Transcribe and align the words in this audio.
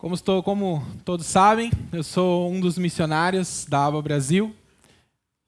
Como, 0.00 0.14
estou, 0.14 0.42
como 0.42 0.82
todos 1.04 1.26
sabem, 1.26 1.70
eu 1.92 2.02
sou 2.02 2.50
um 2.50 2.58
dos 2.58 2.78
missionários 2.78 3.66
da 3.68 3.84
ABA 3.84 4.00
Brasil. 4.00 4.56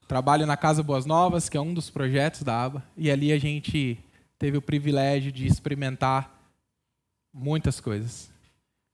Trabalho 0.07 0.45
na 0.45 0.55
Casa 0.55 0.83
Boas 0.83 1.07
Novas, 1.07 1.49
que 1.49 1.57
é 1.57 1.59
um 1.59 1.73
dos 1.73 1.89
projetos 1.89 2.43
da 2.43 2.63
ABA, 2.63 2.83
e 2.95 3.09
ali 3.09 3.33
a 3.33 3.39
gente 3.39 3.97
teve 4.37 4.55
o 4.55 4.61
privilégio 4.61 5.31
de 5.31 5.47
experimentar 5.47 6.39
muitas 7.33 7.79
coisas. 7.79 8.29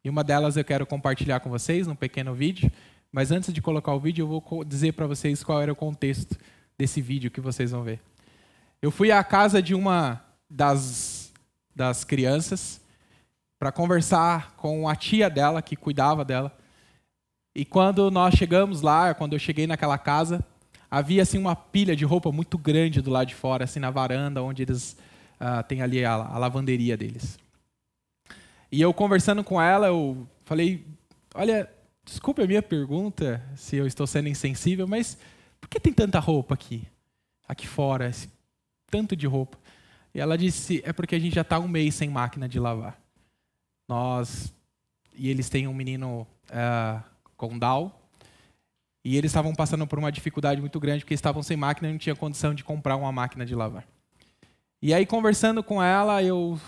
E 0.01 0.09
uma 0.09 0.23
delas 0.23 0.55
eu 0.55 0.63
quero 0.63 0.85
compartilhar 0.85 1.41
com 1.41 1.49
vocês 1.49 1.85
num 1.87 1.95
pequeno 1.95 2.33
vídeo, 2.33 2.71
mas 3.11 3.29
antes 3.29 3.53
de 3.53 3.61
colocar 3.61 3.93
o 3.93 3.99
vídeo, 3.99 4.23
eu 4.23 4.41
vou 4.41 4.63
dizer 4.63 4.93
para 4.93 5.07
vocês 5.07 5.43
qual 5.43 5.61
era 5.61 5.73
o 5.73 5.75
contexto 5.75 6.37
desse 6.77 7.01
vídeo 7.01 7.29
que 7.29 7.41
vocês 7.41 7.71
vão 7.71 7.83
ver. 7.83 7.99
Eu 8.81 8.91
fui 8.91 9.11
à 9.11 9.21
casa 9.25 9.61
de 9.61 9.75
uma 9.75 10.23
das, 10.49 11.33
das 11.75 12.05
crianças 12.05 12.79
para 13.59 13.73
conversar 13.73 14.55
com 14.55 14.87
a 14.87 14.95
tia 14.95 15.29
dela, 15.29 15.61
que 15.61 15.75
cuidava 15.75 16.23
dela. 16.23 16.57
E 17.53 17.65
quando 17.65 18.09
nós 18.09 18.33
chegamos 18.35 18.81
lá, 18.81 19.13
quando 19.13 19.33
eu 19.33 19.39
cheguei 19.39 19.67
naquela 19.67 19.97
casa, 19.97 20.43
havia 20.89 21.21
assim 21.21 21.37
uma 21.37 21.55
pilha 21.55 21.93
de 21.95 22.05
roupa 22.05 22.31
muito 22.31 22.57
grande 22.57 23.01
do 23.01 23.11
lado 23.11 23.27
de 23.27 23.35
fora, 23.35 23.65
assim 23.65 23.79
na 23.79 23.91
varanda, 23.91 24.41
onde 24.41 24.63
eles 24.63 24.97
uh, 25.41 25.61
têm 25.67 25.81
ali 25.81 26.05
a, 26.05 26.13
a 26.13 26.37
lavanderia 26.37 26.95
deles. 26.95 27.37
E 28.71 28.81
eu 28.81 28.93
conversando 28.93 29.43
com 29.43 29.61
ela, 29.61 29.87
eu 29.87 30.27
falei: 30.45 30.85
Olha, 31.33 31.69
desculpe 32.05 32.41
a 32.41 32.47
minha 32.47 32.61
pergunta, 32.61 33.43
se 33.55 33.75
eu 33.75 33.85
estou 33.85 34.07
sendo 34.07 34.29
insensível, 34.29 34.87
mas 34.87 35.17
por 35.59 35.69
que 35.69 35.79
tem 35.79 35.91
tanta 35.91 36.19
roupa 36.19 36.53
aqui? 36.53 36.87
Aqui 37.47 37.67
fora, 37.67 38.07
esse 38.07 38.29
tanto 38.89 39.15
de 39.15 39.27
roupa. 39.27 39.57
E 40.13 40.19
ela 40.19 40.37
disse: 40.37 40.81
É 40.85 40.93
porque 40.93 41.15
a 41.15 41.19
gente 41.19 41.35
já 41.35 41.41
está 41.41 41.59
um 41.59 41.67
mês 41.67 41.95
sem 41.95 42.09
máquina 42.09 42.47
de 42.47 42.59
lavar. 42.59 42.98
Nós 43.89 44.53
e 45.15 45.29
eles 45.29 45.49
têm 45.49 45.67
um 45.67 45.73
menino 45.73 46.27
uh, 46.51 47.03
com 47.35 47.57
Down 47.57 47.91
e 49.03 49.17
eles 49.17 49.31
estavam 49.31 49.55
passando 49.55 49.87
por 49.87 49.97
uma 49.97 50.11
dificuldade 50.11 50.61
muito 50.61 50.79
grande 50.79 51.03
porque 51.03 51.15
estavam 51.15 51.41
sem 51.41 51.57
máquina 51.57 51.89
e 51.89 51.91
não 51.91 51.97
tinha 51.97 52.15
condição 52.15 52.53
de 52.53 52.63
comprar 52.63 52.95
uma 52.95 53.11
máquina 53.11 53.43
de 53.47 53.55
lavar. 53.55 53.83
E 54.79 54.93
aí 54.93 55.07
conversando 55.07 55.63
com 55.63 55.81
ela, 55.81 56.21
eu 56.21 56.59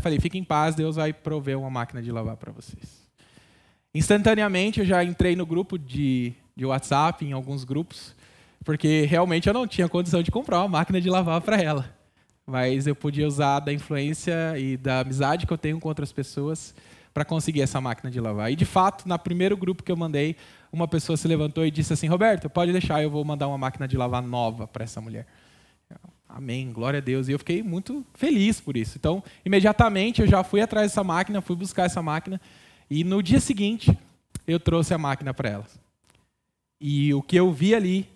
falei: 0.00 0.18
"Fique 0.18 0.38
em 0.38 0.42
paz, 0.42 0.74
Deus 0.74 0.96
vai 0.96 1.12
prover 1.12 1.58
uma 1.58 1.68
máquina 1.70 2.02
de 2.02 2.10
lavar 2.10 2.38
para 2.38 2.50
vocês". 2.50 3.06
Instantaneamente 3.94 4.80
eu 4.80 4.86
já 4.86 5.04
entrei 5.04 5.36
no 5.36 5.44
grupo 5.44 5.78
de, 5.78 6.32
de 6.56 6.64
WhatsApp, 6.64 7.26
em 7.26 7.32
alguns 7.32 7.62
grupos, 7.62 8.16
porque 8.64 9.02
realmente 9.02 9.48
eu 9.48 9.52
não 9.52 9.66
tinha 9.66 9.86
condição 9.86 10.22
de 10.22 10.30
comprar 10.30 10.60
uma 10.60 10.68
máquina 10.68 10.98
de 10.98 11.10
lavar 11.10 11.42
para 11.42 11.60
ela 11.60 11.99
mas 12.46 12.86
eu 12.86 12.96
podia 12.96 13.26
usar 13.26 13.60
da 13.60 13.72
influência 13.72 14.58
e 14.58 14.76
da 14.76 15.00
amizade 15.00 15.46
que 15.46 15.52
eu 15.52 15.58
tenho 15.58 15.78
com 15.78 15.88
outras 15.88 16.12
pessoas 16.12 16.74
para 17.12 17.24
conseguir 17.24 17.60
essa 17.60 17.80
máquina 17.80 18.10
de 18.10 18.20
lavar. 18.20 18.52
E 18.52 18.56
de 18.56 18.64
fato, 18.64 19.08
no 19.08 19.18
primeiro 19.18 19.56
grupo 19.56 19.82
que 19.82 19.90
eu 19.90 19.96
mandei, 19.96 20.36
uma 20.72 20.86
pessoa 20.86 21.16
se 21.16 21.26
levantou 21.26 21.64
e 21.64 21.70
disse 21.70 21.92
assim: 21.92 22.06
Roberto, 22.06 22.48
pode 22.48 22.72
deixar, 22.72 23.02
eu 23.02 23.10
vou 23.10 23.24
mandar 23.24 23.48
uma 23.48 23.58
máquina 23.58 23.86
de 23.86 23.96
lavar 23.96 24.22
nova 24.22 24.66
para 24.66 24.84
essa 24.84 25.00
mulher. 25.00 25.26
Amém, 26.28 26.72
glória 26.72 26.98
a 26.98 27.00
Deus. 27.00 27.28
E 27.28 27.32
eu 27.32 27.38
fiquei 27.38 27.62
muito 27.62 28.06
feliz 28.14 28.60
por 28.60 28.76
isso. 28.76 28.96
Então, 28.96 29.22
imediatamente 29.44 30.22
eu 30.22 30.28
já 30.28 30.44
fui 30.44 30.60
atrás 30.60 30.90
dessa 30.90 31.02
máquina, 31.02 31.40
fui 31.40 31.56
buscar 31.56 31.84
essa 31.84 32.00
máquina 32.00 32.40
e 32.88 33.02
no 33.02 33.20
dia 33.22 33.40
seguinte 33.40 33.96
eu 34.46 34.60
trouxe 34.60 34.94
a 34.94 34.98
máquina 34.98 35.34
para 35.34 35.50
elas. 35.50 35.80
E 36.80 37.12
o 37.12 37.20
que 37.20 37.36
eu 37.36 37.52
vi 37.52 37.74
ali 37.74 38.08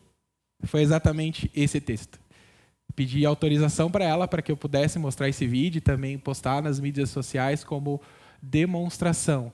foi 0.62 0.82
exatamente 0.82 1.50
esse 1.54 1.80
texto 1.80 2.23
pedi 2.94 3.24
autorização 3.26 3.90
para 3.90 4.04
ela 4.04 4.28
para 4.28 4.42
que 4.42 4.52
eu 4.52 4.56
pudesse 4.56 4.98
mostrar 4.98 5.28
esse 5.28 5.46
vídeo 5.46 5.78
e 5.78 5.80
também 5.80 6.18
postar 6.18 6.62
nas 6.62 6.78
mídias 6.78 7.10
sociais 7.10 7.64
como 7.64 8.00
demonstração 8.40 9.52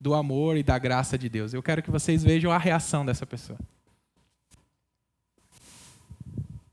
do 0.00 0.14
amor 0.14 0.56
e 0.56 0.62
da 0.62 0.78
graça 0.78 1.16
de 1.16 1.28
Deus. 1.28 1.54
Eu 1.54 1.62
quero 1.62 1.82
que 1.82 1.90
vocês 1.90 2.24
vejam 2.24 2.50
a 2.50 2.58
reação 2.58 3.06
dessa 3.06 3.24
pessoa. 3.24 3.58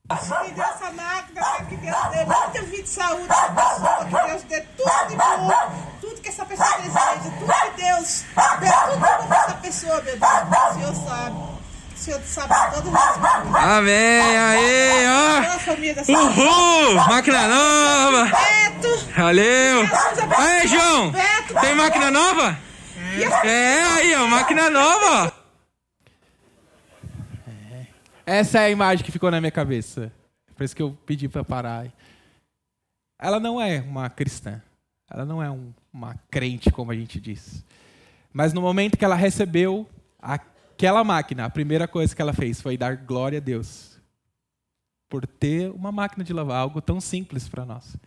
Me 0.09 0.51
deu 0.53 0.63
essa 0.63 0.91
máquina, 0.91 1.65
que 1.69 1.77
Deus 1.77 2.09
dê 2.09 2.25
muita 2.25 2.61
vida 2.63 2.81
de 2.81 2.89
saúde 2.89 3.27
essa 3.29 3.51
pessoa, 3.53 4.05
que 4.05 4.27
Deus 4.27 4.43
dê 4.43 4.61
tudo 4.61 5.07
de 5.07 5.15
bom, 5.15 5.51
tudo 6.01 6.21
que 6.21 6.29
essa 6.29 6.45
pessoa 6.47 6.77
deseja, 6.79 7.31
tudo 7.37 7.53
que 7.75 7.83
Deus 7.83 8.25
dê 8.59 8.71
tudo 8.71 8.93
de 8.93 8.99
bom 8.99 9.27
para 9.27 9.37
essa 9.37 9.53
pessoa, 9.57 10.01
meu 10.01 10.17
Deus. 10.17 10.31
O 10.31 10.73
Senhor 10.73 10.95
sabe. 10.95 11.58
Senhor 11.99 12.21
sabe 12.21 12.53
todas 12.73 12.95
as 12.95 13.17
coisas. 13.17 13.55
Amém, 13.55 14.21
aí, 14.21 15.05
ó. 15.05 16.13
Uhul, 16.13 16.95
máquina 16.95 17.47
nova. 17.47 18.23
Beto. 18.25 19.05
Valeu. 19.17 19.81
Aí, 20.37 20.67
João, 20.67 21.11
Beto, 21.11 21.59
tem 21.59 21.75
máquina 21.75 22.09
nova? 22.09 22.57
É, 23.43 23.83
aí, 23.83 24.15
ó, 24.15 24.27
máquina 24.27 24.69
nova. 24.69 25.33
É. 27.73 27.85
Essa 28.25 28.59
é 28.59 28.65
a 28.67 28.69
imagem 28.69 29.03
que 29.03 29.11
ficou 29.11 29.29
na 29.29 29.41
minha 29.41 29.51
cabeça. 29.51 30.09
Por 30.55 30.63
isso 30.63 30.75
que 30.75 30.81
eu 30.81 30.97
pedi 31.05 31.27
para 31.27 31.43
parar. 31.43 31.85
Ela 33.19 33.41
não 33.41 33.61
é 33.61 33.81
uma 33.81 34.09
cristã. 34.09 34.61
Ela 35.11 35.25
não 35.25 35.43
é 35.43 35.51
um, 35.51 35.73
uma 35.93 36.15
crente, 36.31 36.71
como 36.71 36.93
a 36.93 36.95
gente 36.95 37.19
diz. 37.19 37.61
Mas 38.31 38.53
no 38.53 38.61
momento 38.61 38.97
que 38.97 39.03
ela 39.03 39.15
recebeu 39.15 39.85
a 40.21 40.37
aquela 40.79 41.03
máquina, 41.03 41.43
a 41.43 41.49
primeira 41.49 41.89
coisa 41.89 42.15
que 42.15 42.21
ela 42.21 42.31
fez 42.31 42.61
foi 42.61 42.77
dar 42.77 42.95
glória 42.95 43.39
a 43.39 43.41
Deus 43.41 43.99
por 45.09 45.27
ter 45.27 45.69
uma 45.71 45.91
máquina 45.91 46.23
de 46.23 46.31
lavar, 46.31 46.61
algo 46.61 46.81
tão 46.81 47.01
simples 47.01 47.49
para 47.49 47.65
nós, 47.65 47.97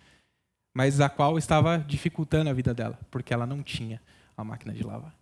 mas 0.74 0.98
a 0.98 1.10
qual 1.10 1.36
estava 1.36 1.76
dificultando 1.76 2.48
a 2.48 2.52
vida 2.54 2.72
dela, 2.72 2.98
porque 3.10 3.34
ela 3.34 3.44
não 3.44 3.62
tinha 3.62 4.00
a 4.34 4.42
máquina 4.42 4.72
de 4.72 4.82
lavar. 4.82 5.14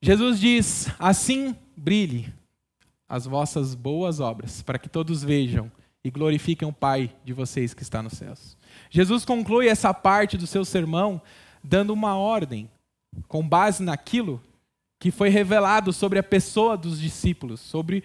Jesus 0.00 0.40
diz: 0.40 0.88
Assim 0.98 1.54
brilhe 1.76 2.32
as 3.06 3.26
vossas 3.26 3.74
boas 3.74 4.18
obras, 4.18 4.62
para 4.62 4.78
que 4.78 4.88
todos 4.88 5.22
vejam 5.22 5.70
e 6.02 6.10
glorifiquem 6.10 6.66
o 6.66 6.72
Pai 6.72 7.14
de 7.22 7.34
vocês 7.34 7.74
que 7.74 7.82
está 7.82 8.02
nos 8.02 8.14
céus. 8.14 8.56
Jesus 8.88 9.26
conclui 9.26 9.68
essa 9.68 9.92
parte 9.92 10.38
do 10.38 10.46
seu 10.46 10.64
sermão 10.64 11.20
dando 11.62 11.92
uma 11.92 12.16
ordem, 12.16 12.70
com 13.28 13.46
base 13.46 13.82
naquilo 13.82 14.40
que 14.98 15.10
foi 15.10 15.28
revelado 15.28 15.92
sobre 15.92 16.18
a 16.18 16.22
pessoa 16.22 16.76
dos 16.76 17.00
discípulos, 17.00 17.60
sobre 17.60 18.02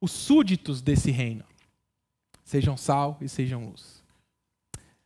os 0.00 0.10
súditos 0.10 0.80
desse 0.80 1.10
reino. 1.10 1.44
Sejam 2.44 2.76
sal 2.76 3.18
e 3.20 3.28
sejam 3.28 3.66
luz. 3.66 4.02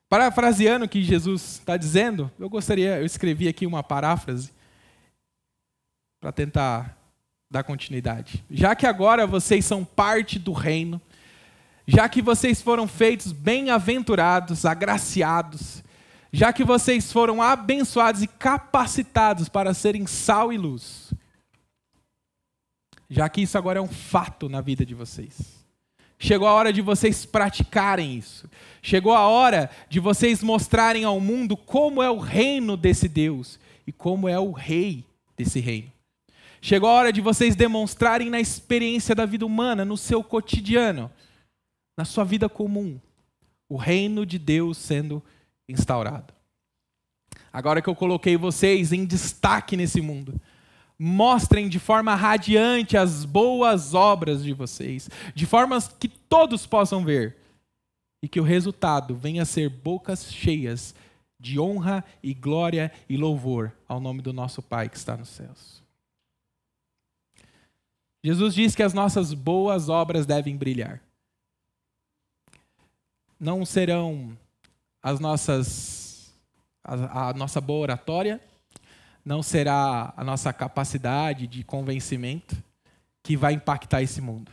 Parafraseando 0.09 0.85
o 0.85 0.89
que 0.89 1.03
Jesus 1.03 1.59
está 1.59 1.77
dizendo, 1.77 2.31
eu 2.39 2.49
gostaria, 2.49 2.99
eu 2.99 3.05
escrevi 3.05 3.49
aqui 3.49 3.67
uma 3.67 3.83
paráfrase 3.83 4.53
para 6.21 6.33
tentar 6.33 6.97
dar 7.51 7.63
continuidade. 7.63 8.45
Já 8.51 8.75
que 8.75 8.87
agora 8.87 9.27
vocês 9.27 9.65
são 9.65 9.85
parte 9.85 10.39
do 10.39 10.53
reino, 10.53 11.01
já 11.87 12.09
que 12.09 12.23
vocês 12.23 12.63
foram 12.63 12.89
feitos 12.89 13.31
bem-aventurados, 13.31 14.65
agraciados, 14.65 15.84
já 16.35 16.53
que 16.53 16.65
vocês 16.65 17.13
foram 17.13 17.41
abençoados 17.41 18.21
e 18.21 18.27
capacitados 18.27 19.49
para 19.49 19.73
serem 19.73 20.05
sal 20.05 20.53
e 20.53 20.59
luz, 20.59 21.15
já 23.09 23.29
que 23.29 23.43
isso 23.43 23.57
agora 23.57 23.79
é 23.79 23.83
um 23.83 23.87
fato 23.87 24.49
na 24.49 24.61
vida 24.61 24.85
de 24.85 24.97
vocês. 24.97 25.65
Chegou 26.19 26.49
a 26.49 26.53
hora 26.53 26.73
de 26.73 26.83
vocês 26.83 27.25
praticarem 27.25 28.17
isso. 28.17 28.51
Chegou 28.83 29.13
a 29.13 29.29
hora 29.29 29.71
de 29.89 30.01
vocês 30.01 30.43
mostrarem 30.43 31.05
ao 31.05 31.21
mundo 31.21 31.57
como 31.57 32.03
é 32.03 32.11
o 32.11 32.19
reino 32.19 32.77
desse 32.77 33.09
Deus 33.09 33.61
e 33.87 33.93
como 33.93 34.29
é 34.29 34.37
o 34.37 34.51
rei 34.51 35.05
desse 35.37 35.61
reino. 35.61 35.93
Chegou 36.61 36.89
a 36.89 36.95
hora 36.95 37.13
de 37.13 37.21
vocês 37.21 37.55
demonstrarem 37.55 38.29
na 38.29 38.41
experiência 38.41 39.15
da 39.15 39.25
vida 39.25 39.47
humana, 39.47 39.85
no 39.85 39.97
seu 39.97 40.25
cotidiano, 40.25 41.09
na 41.97 42.05
sua 42.05 42.25
vida 42.25 42.49
comum, 42.49 42.99
o 43.69 43.77
reino 43.77 44.27
de 44.27 44.37
Deus 44.37 44.77
sendo 44.79 45.23
instaurado. 45.69 46.33
Agora 47.53 47.81
que 47.81 47.89
eu 47.89 47.95
coloquei 47.95 48.37
vocês 48.37 48.93
em 48.93 49.05
destaque 49.05 49.77
nesse 49.77 50.01
mundo, 50.01 50.41
mostrem 50.99 51.69
de 51.69 51.79
forma 51.79 52.15
radiante 52.15 52.97
as 52.97 53.25
boas 53.25 53.95
obras 53.95 54.43
de 54.43 54.53
vocês, 54.53 55.09
de 55.35 55.47
forma 55.47 55.81
que 55.99 56.09
todos 56.09 56.67
possam 56.67 57.05
ver, 57.05 57.37
e 58.23 58.29
que 58.29 58.41
o 58.41 58.45
resultado 58.45 59.15
venha 59.15 59.43
a 59.43 59.47
ser 59.47 59.69
bocas 59.69 60.33
cheias 60.33 60.95
de 61.39 61.61
honra 61.61 62.03
e 62.23 62.33
glória 62.33 62.91
e 63.07 63.19
louvor 63.19 63.71
ao 63.87 64.01
nome 64.01 64.23
do 64.23 64.33
nosso 64.33 64.63
Pai 64.63 64.89
que 64.89 64.97
está 64.97 65.17
nos 65.17 65.29
céus. 65.29 65.83
Jesus 68.25 68.55
diz 68.55 68.75
que 68.75 68.83
as 68.83 68.95
nossas 68.95 69.35
boas 69.35 69.91
obras 69.91 70.25
devem 70.25 70.57
brilhar. 70.57 71.03
Não 73.39 73.67
serão 73.67 74.35
as 75.05 75.21
nossas 75.21 76.33
a, 76.83 77.29
a 77.29 77.33
nossa 77.35 77.61
boa 77.61 77.81
oratória, 77.81 78.41
não 79.23 79.43
será 79.43 80.15
a 80.17 80.25
nossa 80.25 80.53
capacidade 80.53 81.47
de 81.47 81.63
convencimento 81.63 82.57
que 83.23 83.37
vai 83.37 83.53
impactar 83.53 84.03
esse 84.03 84.21
mundo. 84.21 84.51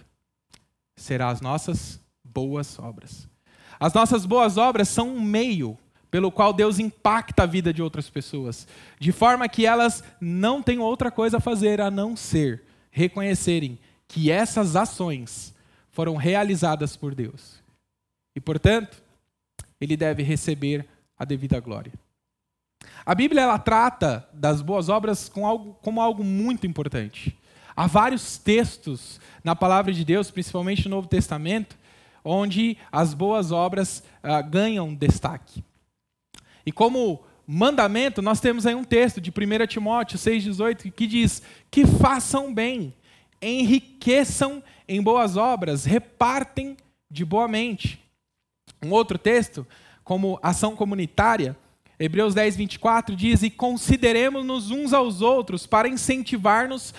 Será 0.96 1.30
as 1.30 1.40
nossas 1.40 2.00
boas 2.24 2.78
obras. 2.80 3.28
As 3.80 3.94
nossas 3.94 4.26
boas 4.26 4.58
obras 4.58 4.90
são 4.90 5.10
um 5.16 5.22
meio 5.22 5.78
pelo 6.10 6.32
qual 6.32 6.52
Deus 6.52 6.80
impacta 6.80 7.44
a 7.44 7.46
vida 7.46 7.74
de 7.74 7.82
outras 7.82 8.10
pessoas, 8.10 8.68
de 9.00 9.14
forma 9.14 9.48
que 9.48 9.66
elas 9.66 10.04
não 10.20 10.62
têm 10.62 10.80
outra 10.80 11.10
coisa 11.10 11.38
a 11.38 11.42
fazer 11.42 11.80
a 11.80 11.90
não 11.90 12.18
ser 12.18 12.64
reconhecerem 12.92 13.80
que 14.06 14.30
essas 14.30 14.76
ações 14.76 15.56
foram 15.90 16.18
realizadas 16.18 16.98
por 16.98 17.16
Deus. 17.16 17.62
E, 18.36 18.42
portanto, 18.42 19.02
ele 19.82 19.98
deve 19.98 20.22
receber 20.22 20.88
a 21.18 21.26
devida 21.26 21.60
glória. 21.60 21.92
A 23.06 23.16
Bíblia 23.16 23.42
ela 23.42 23.60
trata 23.60 24.28
das 24.32 24.62
boas 24.62 24.88
obras 24.88 25.28
com 25.28 25.46
algo, 25.46 25.74
como 25.82 26.02
algo 26.02 26.24
muito 26.24 26.68
importante. 26.68 27.38
Há 27.76 27.88
vários 27.88 28.38
textos 28.38 29.20
na 29.44 29.56
palavra 29.56 29.92
de 29.92 30.06
Deus, 30.06 30.30
principalmente 30.30 30.86
no 30.86 30.96
Novo 30.96 31.08
Testamento, 31.08 31.78
onde 32.24 32.78
as 32.92 33.14
boas 33.14 33.52
obras 33.52 34.04
ah, 34.22 34.42
ganham 34.42 34.94
destaque. 34.94 35.64
E 36.66 36.72
como 36.72 37.24
mandamento, 37.48 38.22
nós 38.22 38.40
temos 38.40 38.66
aí 38.66 38.76
um 38.76 38.84
texto 38.84 39.20
de 39.20 39.32
1 39.32 39.68
Timóteo 39.68 40.18
6,18 40.18 40.92
que 40.92 41.08
diz: 41.08 41.42
que 41.70 41.86
façam 41.86 42.54
bem, 42.54 42.94
enriqueçam 43.42 44.62
em 44.88 45.02
boas 45.02 45.38
obras, 45.38 45.86
repartem 45.86 46.78
de 47.10 47.26
boa 47.26 47.48
mente. 47.48 48.01
Um 48.84 48.92
outro 48.92 49.18
texto, 49.18 49.66
como 50.04 50.40
ação 50.42 50.76
comunitária, 50.76 51.56
Hebreus 52.00 52.34
10, 52.34 52.56
24 52.56 53.16
diz: 53.16 53.44
E 53.44 53.50
consideremos-nos 53.50 54.72
uns 54.72 54.92
aos 54.92 55.22
outros 55.22 55.68
para 55.68 55.88
incentivar-nos 55.88 56.94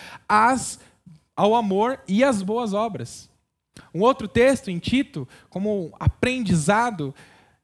ao 1.36 1.54
amor 1.56 1.98
e 2.06 2.22
às 2.22 2.40
boas 2.40 2.72
obras. 2.72 3.28
Um 3.92 4.02
outro 4.02 4.28
texto 4.28 4.70
em 4.70 4.78
Tito, 4.78 5.26
como 5.50 5.92
aprendizado, 5.98 7.12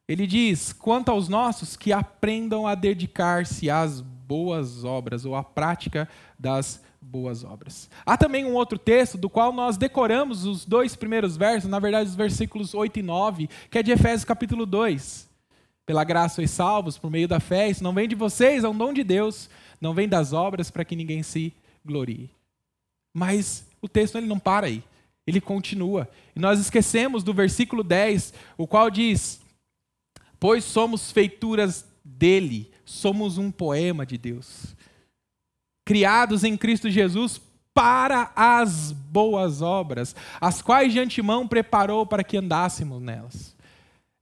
ele 0.07 0.27
diz: 0.27 0.73
quanto 0.73 1.09
aos 1.09 1.29
nossos, 1.29 1.77
que 1.77 1.93
aprendam 1.93 2.67
a 2.67 2.75
dedicar-se 2.75 3.69
às 3.69 4.01
boas 4.01 4.83
obras, 4.83 5.23
ou 5.23 5.33
à 5.33 5.43
prática 5.43 6.09
das 6.37 6.83
boas 7.01 7.43
obras. 7.43 7.89
Há 8.05 8.17
também 8.17 8.45
um 8.45 8.53
outro 8.53 8.77
texto 8.77 9.17
do 9.17 9.29
qual 9.29 9.51
nós 9.51 9.77
decoramos 9.77 10.45
os 10.45 10.65
dois 10.65 10.95
primeiros 10.95 11.37
versos, 11.37 11.69
na 11.69 11.79
verdade, 11.79 12.09
os 12.09 12.15
versículos 12.15 12.73
8 12.73 12.99
e 12.99 13.03
9, 13.03 13.49
que 13.69 13.77
é 13.77 13.83
de 13.83 13.91
Efésios 13.91 14.25
capítulo 14.25 14.65
2. 14.65 15.27
Pela 15.85 16.03
graça 16.03 16.35
sois 16.35 16.51
salvos 16.51 16.97
por 16.97 17.09
meio 17.09 17.27
da 17.27 17.39
fé, 17.39 17.69
isso 17.69 17.83
não 17.83 17.93
vem 17.93 18.07
de 18.07 18.15
vocês, 18.15 18.63
é 18.63 18.69
um 18.69 18.77
dom 18.77 18.93
de 18.93 19.03
Deus, 19.03 19.49
não 19.81 19.93
vem 19.93 20.07
das 20.07 20.33
obras 20.33 20.69
para 20.69 20.85
que 20.85 20.95
ninguém 20.95 21.23
se 21.23 21.53
glorie. 21.83 22.29
Mas 23.13 23.65
o 23.81 23.87
texto 23.87 24.17
ele 24.17 24.27
não 24.27 24.37
para 24.37 24.67
aí, 24.67 24.83
ele 25.25 25.41
continua. 25.41 26.07
E 26.35 26.39
nós 26.39 26.59
esquecemos 26.59 27.23
do 27.23 27.33
versículo 27.33 27.83
10, 27.83 28.33
o 28.57 28.67
qual 28.67 28.89
diz: 28.91 29.41
pois 30.39 30.63
somos 30.63 31.11
feituras 31.11 31.85
dele, 32.03 32.71
somos 32.85 33.37
um 33.37 33.51
poema 33.51 34.05
de 34.05 34.17
Deus. 34.17 34.75
Criados 35.89 36.43
em 36.43 36.55
Cristo 36.55 36.87
Jesus 36.87 37.41
para 37.73 38.31
as 38.35 38.91
boas 38.91 39.63
obras, 39.63 40.15
as 40.39 40.61
quais 40.61 40.93
de 40.93 40.99
antemão 40.99 41.47
preparou 41.47 42.05
para 42.05 42.23
que 42.23 42.37
andássemos 42.37 43.01
nelas. 43.01 43.55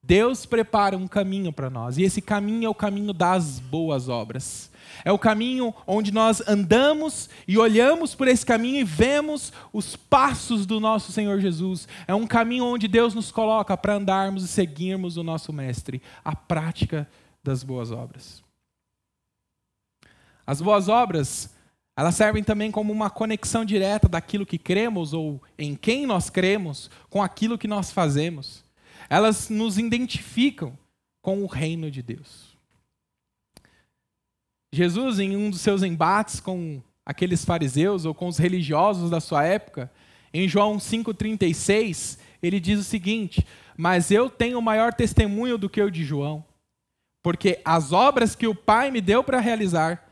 Deus 0.01 0.45
prepara 0.45 0.95
um 0.95 1.09
caminho 1.09 1.51
para 1.51 1.69
nós, 1.69 1.97
e 1.97 2.03
esse 2.03 2.21
caminho 2.21 2.67
é 2.67 2.69
o 2.69 2.73
caminho 2.73 3.11
das 3.11 3.59
boas 3.59 4.07
obras. 4.07 4.71
É 5.03 5.11
o 5.11 5.19
caminho 5.19 5.75
onde 5.85 6.13
nós 6.13 6.41
andamos 6.47 7.29
e 7.45 7.57
olhamos 7.57 8.15
por 8.15 8.29
esse 8.29 8.45
caminho 8.45 8.79
e 8.79 8.85
vemos 8.85 9.51
os 9.73 9.93
passos 9.97 10.65
do 10.65 10.79
nosso 10.79 11.11
Senhor 11.11 11.41
Jesus. 11.41 11.85
É 12.07 12.15
um 12.15 12.25
caminho 12.25 12.63
onde 12.63 12.87
Deus 12.87 13.13
nos 13.13 13.29
coloca 13.29 13.75
para 13.75 13.95
andarmos 13.95 14.45
e 14.45 14.47
seguirmos 14.47 15.17
o 15.17 15.23
nosso 15.23 15.51
Mestre, 15.51 16.01
a 16.23 16.33
prática 16.33 17.05
das 17.43 17.61
boas 17.61 17.91
obras. 17.91 18.41
As 20.47 20.61
boas 20.61 20.87
obras, 20.87 21.56
elas 21.97 22.13
servem 22.13 22.43
também 22.43 22.69
como 22.69 22.93
uma 22.93 23.09
conexão 23.09 23.65
direta 23.65 24.07
daquilo 24.07 24.45
que 24.45 24.59
cremos 24.59 25.13
ou 25.13 25.41
em 25.57 25.75
quem 25.75 26.05
nós 26.05 26.29
cremos 26.29 26.91
com 27.09 27.23
aquilo 27.23 27.57
que 27.57 27.67
nós 27.67 27.91
fazemos. 27.91 28.63
Elas 29.09 29.49
nos 29.49 29.79
identificam 29.79 30.77
com 31.23 31.41
o 31.41 31.47
reino 31.47 31.89
de 31.89 32.03
Deus. 32.03 32.55
Jesus, 34.71 35.17
em 35.17 35.35
um 35.35 35.49
dos 35.49 35.61
seus 35.61 35.81
embates 35.81 36.39
com 36.39 36.83
aqueles 37.03 37.43
fariseus 37.43 38.05
ou 38.05 38.13
com 38.13 38.27
os 38.27 38.37
religiosos 38.37 39.09
da 39.09 39.19
sua 39.19 39.43
época, 39.43 39.91
em 40.31 40.47
João 40.47 40.77
5,36, 40.77 42.19
ele 42.43 42.59
diz 42.59 42.79
o 42.79 42.83
seguinte: 42.83 43.43
Mas 43.75 44.11
eu 44.11 44.29
tenho 44.29 44.61
maior 44.61 44.93
testemunho 44.93 45.57
do 45.57 45.67
que 45.67 45.81
o 45.81 45.89
de 45.89 46.03
João, 46.03 46.45
porque 47.23 47.59
as 47.65 47.91
obras 47.91 48.35
que 48.35 48.45
o 48.45 48.53
Pai 48.53 48.91
me 48.91 49.01
deu 49.01 49.23
para 49.23 49.39
realizar 49.39 50.06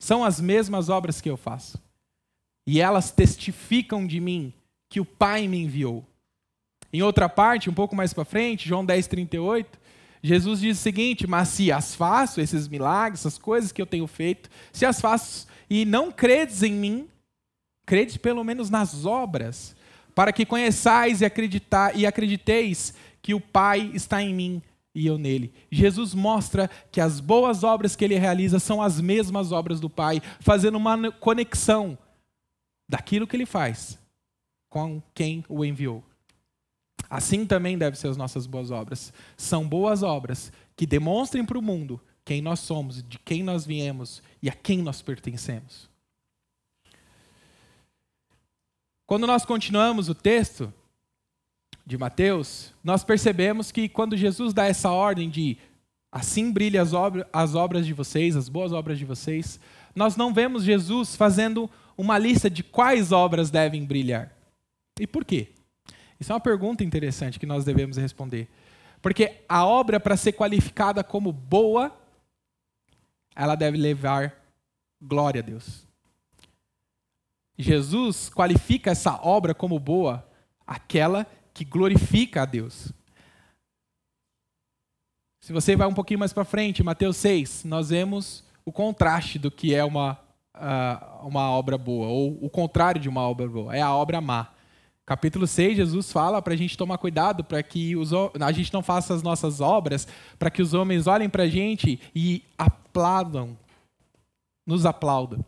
são 0.00 0.24
as 0.24 0.40
mesmas 0.40 0.88
obras 0.88 1.20
que 1.20 1.28
eu 1.28 1.36
faço. 1.36 1.78
E 2.66 2.80
elas 2.80 3.12
testificam 3.12 4.06
de 4.06 4.18
mim 4.18 4.52
que 4.88 4.98
o 4.98 5.04
Pai 5.04 5.46
me 5.46 5.58
enviou. 5.58 6.04
Em 6.92 7.02
outra 7.02 7.28
parte, 7.28 7.70
um 7.70 7.74
pouco 7.74 7.94
mais 7.94 8.12
para 8.12 8.24
frente, 8.24 8.66
João 8.66 8.84
10, 8.84 9.06
38, 9.06 9.78
Jesus 10.22 10.60
diz 10.60 10.78
o 10.78 10.82
seguinte: 10.82 11.26
Mas 11.26 11.48
se 11.48 11.70
as 11.70 11.94
faço, 11.94 12.40
esses 12.40 12.66
milagres, 12.66 13.20
essas 13.20 13.38
coisas 13.38 13.70
que 13.70 13.80
eu 13.80 13.86
tenho 13.86 14.06
feito, 14.06 14.50
se 14.72 14.86
as 14.86 15.00
faço 15.00 15.46
e 15.68 15.84
não 15.84 16.10
credes 16.10 16.62
em 16.62 16.72
mim, 16.72 17.08
credes 17.86 18.16
pelo 18.16 18.42
menos 18.42 18.70
nas 18.70 19.04
obras, 19.04 19.76
para 20.14 20.32
que 20.32 20.46
conheçais 20.46 21.20
e, 21.20 21.24
acreditar, 21.24 21.96
e 21.96 22.06
acrediteis 22.06 22.94
que 23.22 23.34
o 23.34 23.40
Pai 23.40 23.90
está 23.94 24.22
em 24.22 24.34
mim 24.34 24.62
e 24.94 25.06
eu 25.06 25.18
nele. 25.18 25.52
Jesus 25.70 26.14
mostra 26.14 26.68
que 26.90 27.00
as 27.00 27.20
boas 27.20 27.62
obras 27.64 27.94
que 27.94 28.04
ele 28.04 28.18
realiza 28.18 28.58
são 28.58 28.82
as 28.82 29.00
mesmas 29.00 29.52
obras 29.52 29.80
do 29.80 29.88
Pai, 29.88 30.20
fazendo 30.40 30.76
uma 30.76 31.10
conexão 31.12 31.96
daquilo 32.88 33.26
que 33.26 33.36
ele 33.36 33.46
faz 33.46 33.98
com 34.68 35.02
quem 35.14 35.44
o 35.48 35.64
enviou. 35.64 36.04
Assim 37.08 37.44
também 37.44 37.76
devem 37.76 37.98
ser 37.98 38.08
as 38.08 38.16
nossas 38.16 38.46
boas 38.46 38.70
obras. 38.70 39.12
São 39.36 39.68
boas 39.68 40.02
obras 40.02 40.52
que 40.76 40.86
demonstrem 40.86 41.44
para 41.44 41.58
o 41.58 41.62
mundo 41.62 42.00
quem 42.24 42.40
nós 42.40 42.60
somos, 42.60 43.02
de 43.02 43.18
quem 43.18 43.42
nós 43.42 43.66
viemos 43.66 44.22
e 44.40 44.48
a 44.48 44.52
quem 44.52 44.78
nós 44.78 45.02
pertencemos. 45.02 45.90
Quando 49.06 49.26
nós 49.26 49.44
continuamos 49.44 50.08
o 50.08 50.14
texto 50.14 50.72
de 51.90 51.98
Mateus, 51.98 52.72
nós 52.84 53.02
percebemos 53.02 53.72
que 53.72 53.88
quando 53.88 54.16
Jesus 54.16 54.54
dá 54.54 54.64
essa 54.64 54.90
ordem 54.90 55.28
de 55.28 55.58
assim 56.12 56.52
brilhem 56.52 56.80
as, 56.80 56.92
obra, 56.92 57.28
as 57.32 57.56
obras 57.56 57.84
de 57.84 57.92
vocês, 57.92 58.36
as 58.36 58.48
boas 58.48 58.72
obras 58.72 58.96
de 58.96 59.04
vocês, 59.04 59.58
nós 59.94 60.16
não 60.16 60.32
vemos 60.32 60.62
Jesus 60.62 61.16
fazendo 61.16 61.68
uma 61.98 62.16
lista 62.16 62.48
de 62.48 62.62
quais 62.62 63.10
obras 63.10 63.50
devem 63.50 63.84
brilhar. 63.84 64.32
E 65.00 65.06
por 65.06 65.24
quê? 65.24 65.48
Isso 66.20 66.30
é 66.30 66.34
uma 66.34 66.40
pergunta 66.40 66.84
interessante 66.84 67.40
que 67.40 67.46
nós 67.46 67.64
devemos 67.64 67.96
responder. 67.96 68.48
Porque 69.02 69.42
a 69.48 69.66
obra, 69.66 69.98
para 69.98 70.16
ser 70.16 70.32
qualificada 70.32 71.02
como 71.02 71.32
boa, 71.32 71.92
ela 73.34 73.56
deve 73.56 73.76
levar 73.76 74.36
glória 75.02 75.40
a 75.40 75.44
Deus. 75.44 75.84
Jesus 77.58 78.30
qualifica 78.30 78.92
essa 78.92 79.20
obra 79.22 79.52
como 79.52 79.78
boa, 79.80 80.24
aquela 80.64 81.26
que 81.60 81.64
glorifica 81.66 82.40
a 82.40 82.46
Deus. 82.46 82.90
Se 85.42 85.52
você 85.52 85.76
vai 85.76 85.86
um 85.86 85.92
pouquinho 85.92 86.18
mais 86.18 86.32
para 86.32 86.42
frente, 86.42 86.82
Mateus 86.82 87.18
6, 87.18 87.64
nós 87.64 87.90
vemos 87.90 88.42
o 88.64 88.72
contraste 88.72 89.38
do 89.38 89.50
que 89.50 89.74
é 89.74 89.84
uma, 89.84 90.18
uma 91.22 91.50
obra 91.50 91.76
boa, 91.76 92.06
ou 92.06 92.38
o 92.42 92.48
contrário 92.48 92.98
de 92.98 93.10
uma 93.10 93.28
obra 93.28 93.46
boa, 93.46 93.76
é 93.76 93.82
a 93.82 93.94
obra 93.94 94.22
má. 94.22 94.48
Capítulo 95.04 95.46
6, 95.46 95.76
Jesus 95.76 96.10
fala 96.10 96.40
para 96.40 96.54
a 96.54 96.56
gente 96.56 96.78
tomar 96.78 96.96
cuidado 96.96 97.44
para 97.44 97.62
que 97.62 97.94
os, 97.94 98.10
a 98.14 98.52
gente 98.52 98.72
não 98.72 98.82
faça 98.82 99.12
as 99.12 99.22
nossas 99.22 99.60
obras, 99.60 100.08
para 100.38 100.50
que 100.50 100.62
os 100.62 100.72
homens 100.72 101.06
olhem 101.06 101.28
para 101.28 101.42
a 101.42 101.48
gente 101.48 102.00
e 102.14 102.42
aplaudam, 102.56 103.54
nos 104.66 104.86
aplaudam. 104.86 105.44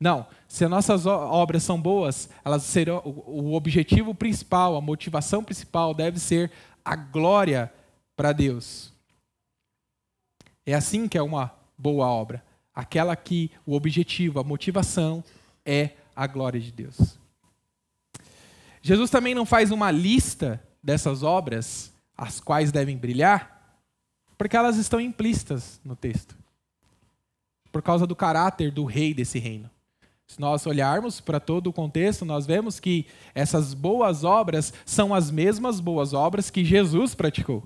Não, 0.00 0.26
se 0.46 0.64
as 0.64 0.70
nossas 0.70 1.06
obras 1.06 1.62
são 1.62 1.80
boas, 1.80 2.28
elas 2.44 2.62
serão 2.62 3.02
o 3.04 3.54
objetivo 3.54 4.14
principal, 4.14 4.76
a 4.76 4.80
motivação 4.80 5.42
principal 5.42 5.92
deve 5.92 6.20
ser 6.20 6.52
a 6.84 6.94
glória 6.94 7.72
para 8.16 8.32
Deus. 8.32 8.92
É 10.64 10.74
assim 10.74 11.08
que 11.08 11.18
é 11.18 11.22
uma 11.22 11.52
boa 11.76 12.06
obra. 12.06 12.44
Aquela 12.74 13.16
que 13.16 13.50
o 13.66 13.74
objetivo, 13.74 14.38
a 14.38 14.44
motivação 14.44 15.24
é 15.64 15.90
a 16.14 16.26
glória 16.26 16.60
de 16.60 16.70
Deus. 16.70 17.18
Jesus 18.80 19.10
também 19.10 19.34
não 19.34 19.44
faz 19.44 19.70
uma 19.70 19.90
lista 19.90 20.62
dessas 20.82 21.22
obras, 21.22 21.92
as 22.16 22.40
quais 22.40 22.70
devem 22.70 22.96
brilhar, 22.96 23.80
porque 24.36 24.56
elas 24.56 24.76
estão 24.76 25.00
implícitas 25.00 25.80
no 25.84 25.96
texto. 25.96 26.36
Por 27.72 27.82
causa 27.82 28.06
do 28.06 28.14
caráter 28.14 28.70
do 28.70 28.84
rei 28.84 29.12
desse 29.12 29.38
reino. 29.38 29.68
Se 30.28 30.38
nós 30.38 30.66
olharmos 30.66 31.20
para 31.20 31.40
todo 31.40 31.68
o 31.68 31.72
contexto, 31.72 32.24
nós 32.24 32.46
vemos 32.46 32.78
que 32.78 33.06
essas 33.34 33.72
boas 33.72 34.24
obras 34.24 34.74
são 34.84 35.14
as 35.14 35.30
mesmas 35.30 35.80
boas 35.80 36.12
obras 36.12 36.50
que 36.50 36.64
Jesus 36.64 37.14
praticou. 37.14 37.64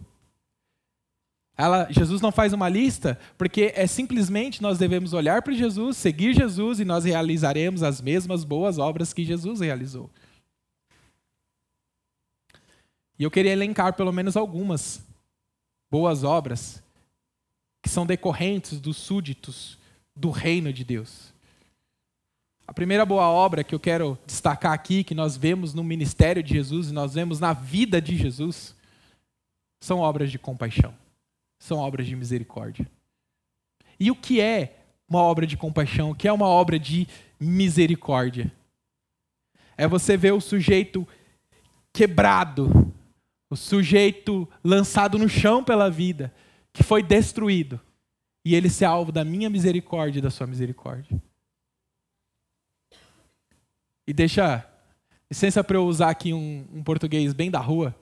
Ela, 1.56 1.90
Jesus 1.90 2.20
não 2.22 2.32
faz 2.32 2.52
uma 2.52 2.68
lista, 2.68 3.18
porque 3.36 3.72
é 3.74 3.86
simplesmente 3.86 4.62
nós 4.62 4.78
devemos 4.78 5.12
olhar 5.12 5.42
para 5.42 5.52
Jesus, 5.52 5.96
seguir 5.96 6.34
Jesus 6.34 6.78
e 6.78 6.84
nós 6.84 7.04
realizaremos 7.04 7.82
as 7.82 8.00
mesmas 8.00 8.44
boas 8.44 8.78
obras 8.78 9.12
que 9.12 9.24
Jesus 9.24 9.60
realizou. 9.60 10.08
E 13.18 13.24
eu 13.24 13.30
queria 13.30 13.52
elencar 13.52 13.94
pelo 13.94 14.12
menos 14.12 14.36
algumas 14.36 15.04
boas 15.90 16.24
obras 16.24 16.82
que 17.82 17.88
são 17.88 18.06
decorrentes 18.06 18.80
dos 18.80 18.96
súditos 18.96 19.78
do 20.14 20.30
reino 20.30 20.72
de 20.72 20.84
Deus. 20.84 21.32
A 22.66 22.72
primeira 22.72 23.04
boa 23.04 23.28
obra 23.28 23.64
que 23.64 23.74
eu 23.74 23.80
quero 23.80 24.18
destacar 24.26 24.72
aqui, 24.72 25.02
que 25.02 25.14
nós 25.14 25.36
vemos 25.36 25.74
no 25.74 25.82
ministério 25.82 26.42
de 26.42 26.54
Jesus 26.54 26.90
e 26.90 26.92
nós 26.92 27.14
vemos 27.14 27.40
na 27.40 27.52
vida 27.52 28.00
de 28.00 28.16
Jesus, 28.16 28.74
são 29.80 29.98
obras 29.98 30.30
de 30.30 30.38
compaixão, 30.38 30.94
são 31.58 31.78
obras 31.78 32.06
de 32.06 32.14
misericórdia. 32.14 32.88
E 33.98 34.10
o 34.10 34.16
que 34.16 34.40
é 34.40 34.78
uma 35.08 35.20
obra 35.20 35.46
de 35.46 35.56
compaixão? 35.56 36.10
O 36.10 36.14
que 36.14 36.28
é 36.28 36.32
uma 36.32 36.46
obra 36.46 36.78
de 36.78 37.06
misericórdia? 37.38 38.50
É 39.76 39.88
você 39.88 40.16
ver 40.16 40.32
o 40.32 40.40
sujeito 40.40 41.06
quebrado, 41.92 42.92
o 43.50 43.56
sujeito 43.56 44.48
lançado 44.64 45.18
no 45.18 45.28
chão 45.28 45.62
pela 45.64 45.90
vida, 45.90 46.32
que 46.72 46.82
foi 46.82 47.02
destruído, 47.02 47.78
e 48.46 48.54
ele 48.54 48.70
ser 48.70 48.86
alvo 48.86 49.12
da 49.12 49.24
minha 49.24 49.50
misericórdia 49.50 50.20
e 50.20 50.22
da 50.22 50.30
sua 50.30 50.46
misericórdia. 50.46 51.20
E 54.06 54.12
deixa, 54.12 54.66
licença 55.30 55.62
para 55.62 55.76
eu 55.76 55.86
usar 55.86 56.10
aqui 56.10 56.32
um, 56.32 56.66
um 56.72 56.82
português 56.82 57.32
bem 57.32 57.50
da 57.50 57.60
rua. 57.60 57.94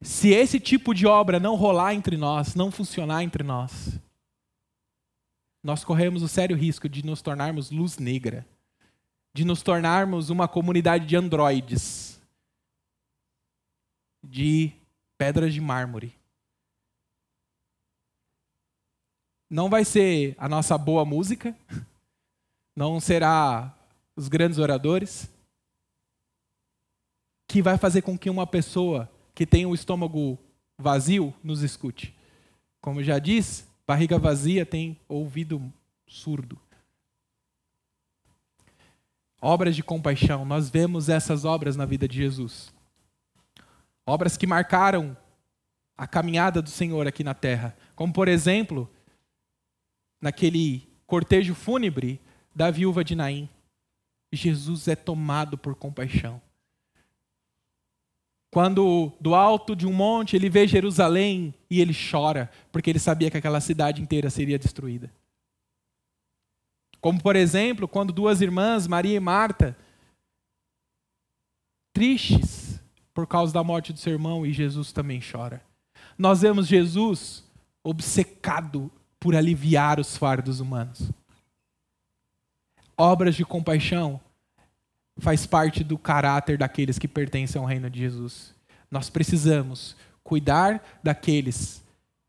Se 0.00 0.30
esse 0.30 0.58
tipo 0.58 0.92
de 0.94 1.06
obra 1.06 1.38
não 1.38 1.54
rolar 1.54 1.94
entre 1.94 2.16
nós, 2.16 2.54
não 2.54 2.70
funcionar 2.72 3.22
entre 3.22 3.44
nós, 3.44 4.00
nós 5.62 5.84
corremos 5.84 6.22
o 6.22 6.28
sério 6.28 6.56
risco 6.56 6.88
de 6.88 7.04
nos 7.04 7.22
tornarmos 7.22 7.70
luz 7.70 7.98
negra, 7.98 8.44
de 9.32 9.44
nos 9.44 9.62
tornarmos 9.62 10.28
uma 10.28 10.48
comunidade 10.48 11.06
de 11.06 11.14
androides, 11.14 12.20
de 14.24 14.72
pedras 15.16 15.54
de 15.54 15.60
mármore. 15.60 16.12
Não 19.48 19.70
vai 19.70 19.84
ser 19.84 20.34
a 20.36 20.48
nossa 20.48 20.76
boa 20.76 21.04
música, 21.04 21.56
não 22.74 23.00
será 23.00 23.76
os 24.16 24.28
grandes 24.28 24.58
oradores, 24.58 25.30
que 27.46 27.62
vai 27.62 27.76
fazer 27.76 28.02
com 28.02 28.16
que 28.16 28.30
uma 28.30 28.46
pessoa 28.46 29.10
que 29.34 29.46
tem 29.46 29.66
o 29.66 29.74
estômago 29.74 30.38
vazio 30.78 31.34
nos 31.42 31.62
escute. 31.62 32.16
Como 32.80 33.02
já 33.02 33.18
diz, 33.18 33.68
barriga 33.86 34.18
vazia 34.18 34.64
tem 34.64 34.98
ouvido 35.08 35.72
surdo. 36.06 36.58
Obras 39.40 39.74
de 39.74 39.82
compaixão, 39.82 40.44
nós 40.44 40.70
vemos 40.70 41.08
essas 41.08 41.44
obras 41.44 41.76
na 41.76 41.84
vida 41.84 42.06
de 42.06 42.16
Jesus. 42.16 42.72
Obras 44.06 44.36
que 44.36 44.46
marcaram 44.46 45.16
a 45.96 46.06
caminhada 46.06 46.62
do 46.62 46.70
Senhor 46.70 47.06
aqui 47.06 47.22
na 47.22 47.34
terra. 47.34 47.76
Como, 47.94 48.12
por 48.12 48.28
exemplo, 48.28 48.88
naquele 50.20 50.88
cortejo 51.06 51.54
fúnebre 51.54 52.20
da 52.54 52.70
viúva 52.70 53.02
de 53.04 53.14
Naim. 53.14 53.48
Jesus 54.32 54.88
é 54.88 54.96
tomado 54.96 55.58
por 55.58 55.74
compaixão. 55.74 56.40
Quando 58.50 59.12
do 59.20 59.34
alto 59.34 59.74
de 59.74 59.86
um 59.86 59.92
monte 59.92 60.36
ele 60.36 60.50
vê 60.50 60.66
Jerusalém 60.66 61.54
e 61.70 61.80
ele 61.80 61.94
chora, 61.94 62.50
porque 62.70 62.90
ele 62.90 62.98
sabia 62.98 63.30
que 63.30 63.36
aquela 63.36 63.60
cidade 63.60 64.02
inteira 64.02 64.28
seria 64.28 64.58
destruída. 64.58 65.10
Como, 67.00 67.20
por 67.20 67.34
exemplo, 67.34 67.88
quando 67.88 68.12
duas 68.12 68.40
irmãs, 68.40 68.86
Maria 68.86 69.16
e 69.16 69.20
Marta, 69.20 69.76
tristes 71.92 72.80
por 73.12 73.26
causa 73.26 73.52
da 73.52 73.64
morte 73.64 73.92
do 73.92 73.98
seu 73.98 74.12
irmão, 74.12 74.46
e 74.46 74.52
Jesus 74.52 74.92
também 74.92 75.20
chora. 75.20 75.62
Nós 76.16 76.40
vemos 76.40 76.66
Jesus 76.66 77.44
obcecado 77.82 78.90
por 79.18 79.34
aliviar 79.34 79.98
os 79.98 80.16
fardos 80.16 80.60
humanos 80.60 81.10
obras 82.96 83.34
de 83.34 83.44
compaixão 83.44 84.20
faz 85.18 85.46
parte 85.46 85.84
do 85.84 85.98
caráter 85.98 86.56
daqueles 86.56 86.98
que 86.98 87.08
pertencem 87.08 87.60
ao 87.60 87.66
reino 87.66 87.90
de 87.90 88.00
Jesus. 88.00 88.54
Nós 88.90 89.10
precisamos 89.10 89.96
cuidar 90.22 90.82
daqueles 91.02 91.82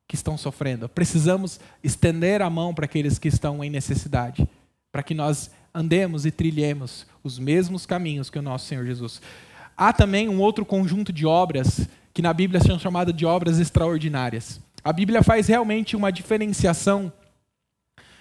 que 0.07 0.15
estão 0.15 0.37
sofrendo. 0.37 0.89
Precisamos 0.89 1.59
estender 1.83 2.41
a 2.41 2.49
mão 2.49 2.73
para 2.73 2.85
aqueles 2.85 3.17
que 3.17 3.27
estão 3.27 3.63
em 3.63 3.69
necessidade, 3.69 4.47
para 4.91 5.03
que 5.03 5.13
nós 5.13 5.49
andemos 5.73 6.25
e 6.25 6.31
trilhemos 6.31 7.07
os 7.23 7.39
mesmos 7.39 7.85
caminhos 7.85 8.29
que 8.29 8.37
o 8.37 8.43
nosso 8.43 8.65
Senhor 8.67 8.85
Jesus. 8.85 9.21
Há 9.75 9.91
também 9.91 10.29
um 10.29 10.39
outro 10.39 10.65
conjunto 10.65 11.11
de 11.11 11.25
obras 11.25 11.87
que 12.13 12.21
na 12.21 12.31
Bíblia 12.31 12.61
são 12.61 12.77
chamadas 12.77 13.15
de 13.15 13.25
obras 13.25 13.59
extraordinárias. 13.59 14.61
A 14.83 14.93
Bíblia 14.93 15.23
faz 15.23 15.47
realmente 15.47 15.95
uma 15.95 16.11
diferenciação 16.11 17.11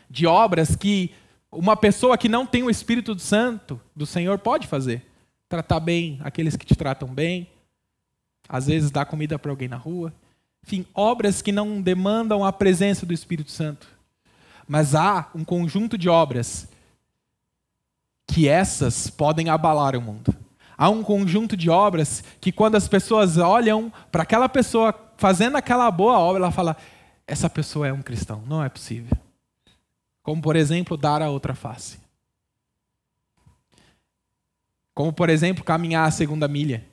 de 0.09 0.27
obras 0.27 0.77
que 0.77 1.11
uma 1.53 1.77
pessoa 1.77 2.17
que 2.17 2.31
não 2.31 2.47
tem 2.47 2.63
o 2.63 2.71
Espírito 2.71 3.17
Santo 3.19 3.79
do 3.95 4.07
Senhor 4.07 4.39
pode 4.39 4.67
fazer. 4.67 5.07
Tratar 5.51 5.81
bem 5.81 6.19
aqueles 6.25 6.57
que 6.57 6.65
te 6.65 6.75
tratam 6.75 7.07
bem, 7.07 7.47
às 8.49 8.67
vezes 8.67 8.91
dar 8.91 9.05
comida 9.05 9.39
para 9.39 9.53
alguém 9.53 9.69
na 9.69 9.77
rua. 9.77 10.15
Enfim, 10.65 10.87
obras 10.95 11.43
que 11.43 11.53
não 11.53 11.83
demandam 11.83 12.43
a 12.43 12.53
presença 12.53 13.05
do 13.05 13.13
Espírito 13.13 13.51
Santo. 13.51 13.87
Mas 14.67 14.95
há 14.95 15.29
um 15.35 15.45
conjunto 15.45 15.99
de 15.99 16.09
obras 16.09 16.67
que 18.27 18.49
essas 18.49 19.11
podem 19.11 19.51
abalar 19.51 19.95
o 19.95 20.01
mundo. 20.01 20.35
Há 20.79 20.89
um 20.89 21.03
conjunto 21.03 21.55
de 21.55 21.69
obras 21.69 22.25
que 22.41 22.51
quando 22.51 22.77
as 22.77 22.89
pessoas 22.89 23.37
olham 23.37 23.93
para 24.11 24.23
aquela 24.23 24.49
pessoa 24.49 24.95
fazendo 25.19 25.57
aquela 25.57 25.91
boa 25.91 26.19
obra, 26.19 26.45
ela 26.45 26.51
fala: 26.51 26.77
essa 27.27 27.51
pessoa 27.51 27.87
é 27.87 27.93
um 27.93 28.01
cristão, 28.01 28.43
não 28.47 28.65
é 28.65 28.69
possível. 28.71 29.17
Como, 30.23 30.41
por 30.41 30.57
exemplo, 30.57 30.97
dar 30.97 31.21
a 31.23 31.31
outra 31.31 31.55
face. 31.55 31.99
Como, 34.95 35.13
por 35.13 35.31
exemplo, 35.31 35.65
caminhar 35.65 36.07
a 36.07 36.11
segunda 36.11 36.47
milha. 36.47 36.87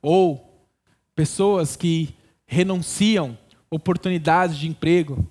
Ou 0.00 0.68
pessoas 1.14 1.76
que 1.76 2.14
renunciam 2.46 3.36
oportunidades 3.70 4.56
de 4.56 4.68
emprego 4.68 5.26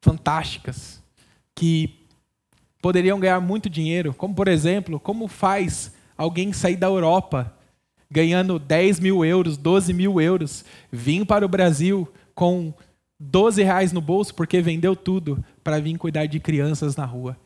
fantásticas, 0.00 1.02
que 1.54 2.06
poderiam 2.80 3.18
ganhar 3.18 3.40
muito 3.40 3.70
dinheiro. 3.70 4.12
Como, 4.12 4.34
por 4.34 4.48
exemplo, 4.48 5.00
como 5.00 5.28
faz 5.28 5.92
alguém 6.16 6.52
sair 6.52 6.76
da 6.76 6.88
Europa 6.88 7.56
ganhando 8.10 8.58
10 8.58 9.00
mil 9.00 9.24
euros, 9.24 9.56
12 9.56 9.94
mil 9.94 10.20
euros, 10.20 10.64
vir 10.90 11.24
para 11.24 11.46
o 11.46 11.48
Brasil 11.48 12.06
com 12.34 12.74
12 13.22 13.62
reais 13.62 13.92
no 13.92 14.00
bolso 14.00 14.34
porque 14.34 14.60
vendeu 14.60 14.96
tudo 14.96 15.42
para 15.62 15.78
vir 15.80 15.96
cuidar 15.96 16.26
de 16.26 16.40
crianças 16.40 16.96
na 16.96 17.04
rua. 17.04 17.38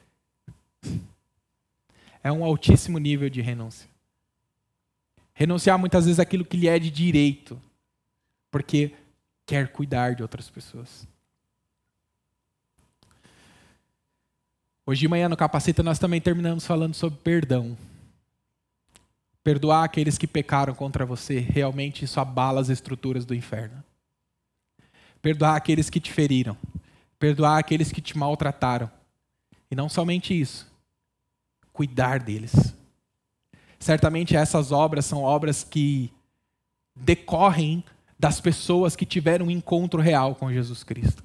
É 2.23 2.33
um 2.33 2.43
altíssimo 2.43 2.99
nível 2.99 3.29
de 3.29 3.43
renúncia. 3.43 3.89
Renunciar 5.35 5.79
muitas 5.79 6.07
vezes 6.07 6.19
aquilo 6.19 6.47
que 6.47 6.57
lhe 6.57 6.67
é 6.67 6.79
de 6.79 6.91
direito, 6.91 7.61
porque 8.51 8.95
quer 9.45 9.69
cuidar 9.69 10.15
de 10.15 10.23
outras 10.23 10.49
pessoas. 10.49 11.07
Hoje 14.87 15.01
de 15.01 15.09
manhã 15.09 15.29
no 15.29 15.37
Capacita 15.37 15.83
nós 15.83 15.99
também 15.99 16.21
terminamos 16.21 16.67
falando 16.67 16.95
sobre 16.95 17.19
perdão. 17.19 17.77
Perdoar 19.45 19.85
aqueles 19.85 20.17
que 20.17 20.27
pecaram 20.27 20.75
contra 20.75 21.05
você, 21.05 21.39
realmente 21.39 22.05
isso 22.05 22.19
abala 22.19 22.61
as 22.61 22.71
estruturas 22.71 23.27
do 23.27 23.35
inferno. 23.35 23.85
Perdoar 25.27 25.57
aqueles 25.57 25.91
que 25.91 25.99
te 25.99 26.13
feriram. 26.13 26.57
Perdoar 27.19 27.59
aqueles 27.59 27.91
que 27.91 28.01
te 28.01 28.17
maltrataram. 28.17 28.89
E 29.69 29.75
não 29.75 29.89
somente 29.89 30.41
isso, 30.41 30.73
cuidar 31.73 32.21
deles. 32.21 32.55
Certamente 33.77 34.37
essas 34.37 34.71
obras 34.71 35.05
são 35.05 35.25
obras 35.25 35.65
que 35.65 36.13
decorrem 36.95 37.83
das 38.17 38.41
pessoas 38.41 38.95
que 38.95 39.05
tiveram 39.05 39.47
um 39.47 39.51
encontro 39.51 40.01
real 40.01 40.37
com 40.37 40.53
Jesus 40.53 40.85
Cristo, 40.85 41.25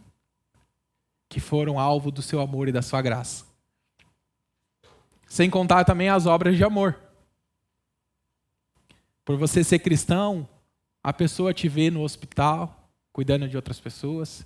que 1.29 1.39
foram 1.39 1.79
alvo 1.79 2.10
do 2.10 2.24
seu 2.24 2.41
amor 2.41 2.67
e 2.67 2.72
da 2.72 2.81
sua 2.81 3.03
graça. 3.03 3.46
Sem 5.27 5.48
contar 5.48 5.86
também 5.86 6.10
as 6.10 6.25
obras 6.25 6.58
de 6.58 6.63
amor. 6.63 7.00
Por 9.24 9.38
você 9.38 9.63
ser 9.63 9.77
cristão, 9.77 10.50
a 11.03 11.13
pessoa 11.13 11.53
te 11.53 11.70
vê 11.70 11.91
no 11.91 12.01
hospital, 12.01 12.81
cuidando 13.12 13.48
de 13.48 13.56
outras 13.56 13.80
pessoas, 13.80 14.46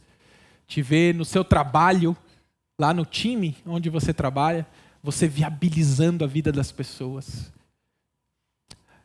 te 0.67 0.81
vê 0.81 1.13
no 1.13 1.25
seu 1.25 1.43
trabalho, 1.43 2.15
lá 2.79 2.93
no 2.93 3.05
time 3.05 3.55
onde 3.65 3.89
você 3.89 4.13
trabalha, 4.13 4.65
você 5.01 5.27
viabilizando 5.27 6.23
a 6.23 6.27
vida 6.27 6.51
das 6.51 6.71
pessoas. 6.71 7.51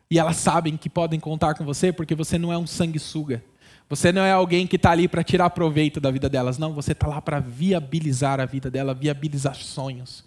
E 0.09 0.19
elas 0.19 0.37
sabem 0.37 0.75
que 0.75 0.89
podem 0.89 1.19
contar 1.19 1.53
com 1.55 1.63
você 1.63 1.93
porque 1.93 2.15
você 2.15 2.37
não 2.37 2.51
é 2.51 2.57
um 2.57 2.67
sanguessuga. 2.67 3.43
Você 3.87 4.11
não 4.11 4.21
é 4.21 4.31
alguém 4.31 4.65
que 4.65 4.77
está 4.77 4.91
ali 4.91 5.07
para 5.07 5.23
tirar 5.23 5.49
proveito 5.51 6.01
da 6.01 6.11
vida 6.11 6.27
delas. 6.27 6.57
Não, 6.57 6.73
você 6.73 6.93
está 6.93 7.07
lá 7.07 7.21
para 7.21 7.39
viabilizar 7.39 8.39
a 8.39 8.45
vida 8.45 8.69
dela, 8.71 8.93
viabilizar 8.93 9.55
sonhos. 9.55 10.25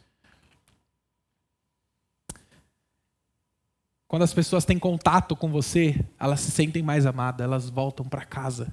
Quando 4.07 4.23
as 4.23 4.33
pessoas 4.33 4.65
têm 4.65 4.79
contato 4.79 5.35
com 5.35 5.51
você, 5.51 5.99
elas 6.21 6.41
se 6.41 6.51
sentem 6.51 6.83
mais 6.83 7.05
amadas, 7.05 7.45
elas 7.45 7.69
voltam 7.69 8.07
para 8.07 8.25
casa 8.25 8.73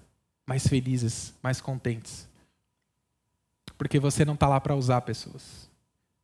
mais 0.51 0.67
felizes, 0.67 1.33
mais 1.41 1.61
contentes. 1.61 2.27
Porque 3.77 3.97
você 4.01 4.25
não 4.25 4.33
está 4.33 4.49
lá 4.49 4.59
para 4.59 4.75
usar 4.75 4.99
pessoas. 4.99 5.69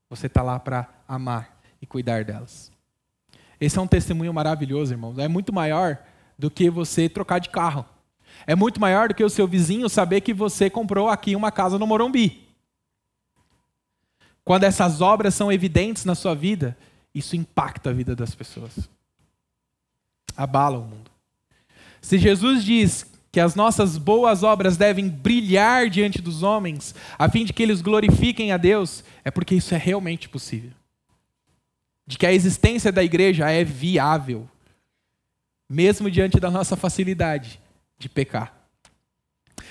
Você 0.09 0.27
está 0.27 0.41
lá 0.41 0.59
para 0.59 0.85
amar 1.07 1.57
e 1.81 1.85
cuidar 1.85 2.25
delas. 2.25 2.69
Esse 3.57 3.79
é 3.79 3.81
um 3.81 3.87
testemunho 3.87 4.33
maravilhoso, 4.33 4.93
irmãos. 4.93 5.17
É 5.17 5.29
muito 5.29 5.53
maior 5.53 5.97
do 6.37 6.51
que 6.51 6.69
você 6.69 7.07
trocar 7.07 7.39
de 7.39 7.47
carro. 7.47 7.85
É 8.45 8.53
muito 8.53 8.81
maior 8.81 9.07
do 9.07 9.15
que 9.15 9.23
o 9.23 9.29
seu 9.29 9.47
vizinho 9.47 9.87
saber 9.87 10.19
que 10.19 10.33
você 10.33 10.69
comprou 10.69 11.07
aqui 11.07 11.33
uma 11.33 11.49
casa 11.49 11.79
no 11.79 11.87
Morumbi. 11.87 12.45
Quando 14.43 14.65
essas 14.65 14.99
obras 14.99 15.35
são 15.35 15.49
evidentes 15.49 16.03
na 16.03 16.15
sua 16.15 16.35
vida, 16.35 16.77
isso 17.15 17.37
impacta 17.37 17.91
a 17.91 17.93
vida 17.93 18.13
das 18.13 18.35
pessoas. 18.35 18.89
Abala 20.35 20.79
o 20.79 20.83
mundo. 20.83 21.09
Se 22.01 22.17
Jesus 22.17 22.61
diz 22.61 23.16
que 23.37 23.41
as 23.41 23.53
nossas 23.53 23.99
boas 23.99 24.41
obras 24.41 24.77
devem 24.77 25.07
brilhar 25.07 25.91
diante 25.91 26.19
dos 26.19 26.41
homens, 26.41 26.95
a 27.19 27.29
fim 27.29 27.45
de 27.45 27.53
que 27.53 27.61
eles 27.61 27.81
glorifiquem 27.81 28.51
a 28.51 28.57
Deus, 28.57 29.03
é 29.23 29.29
porque 29.29 29.53
isso 29.53 29.75
é 29.75 29.77
realmente 29.77 30.27
possível. 30.27 30.71
De 32.07 32.17
que 32.17 32.25
a 32.25 32.33
existência 32.33 32.91
da 32.91 33.03
igreja 33.03 33.47
é 33.47 33.63
viável, 33.63 34.49
mesmo 35.69 36.09
diante 36.09 36.39
da 36.39 36.49
nossa 36.49 36.75
facilidade 36.75 37.61
de 37.99 38.09
pecar. 38.09 38.57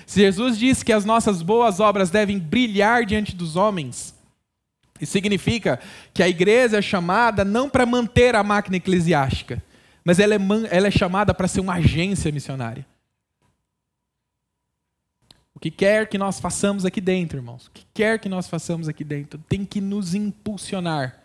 Se 0.06 0.20
Jesus 0.20 0.56
diz 0.56 0.84
que 0.84 0.92
as 0.92 1.04
nossas 1.04 1.42
boas 1.42 1.80
obras 1.80 2.08
devem 2.08 2.38
brilhar 2.38 3.04
diante 3.04 3.34
dos 3.34 3.56
homens, 3.56 4.14
isso 5.00 5.10
significa 5.10 5.80
que 6.14 6.22
a 6.22 6.28
igreja 6.28 6.78
é 6.78 6.82
chamada 6.82 7.44
não 7.44 7.68
para 7.68 7.84
manter 7.84 8.36
a 8.36 8.44
máquina 8.44 8.76
eclesiástica, 8.76 9.60
mas 10.04 10.20
ela 10.20 10.36
é, 10.36 10.38
ela 10.70 10.86
é 10.86 10.90
chamada 10.92 11.34
para 11.34 11.48
ser 11.48 11.58
uma 11.58 11.74
agência 11.74 12.30
missionária. 12.30 12.86
O 15.56 15.58
que 15.58 15.70
quer 15.70 16.06
que 16.06 16.18
nós 16.18 16.38
façamos 16.38 16.84
aqui 16.84 17.00
dentro, 17.00 17.38
irmãos, 17.38 17.68
o 17.68 17.70
que 17.70 17.86
quer 17.94 18.18
que 18.18 18.28
nós 18.28 18.46
façamos 18.46 18.88
aqui 18.88 19.02
dentro, 19.02 19.42
tem 19.48 19.64
que 19.64 19.80
nos 19.80 20.14
impulsionar, 20.14 21.18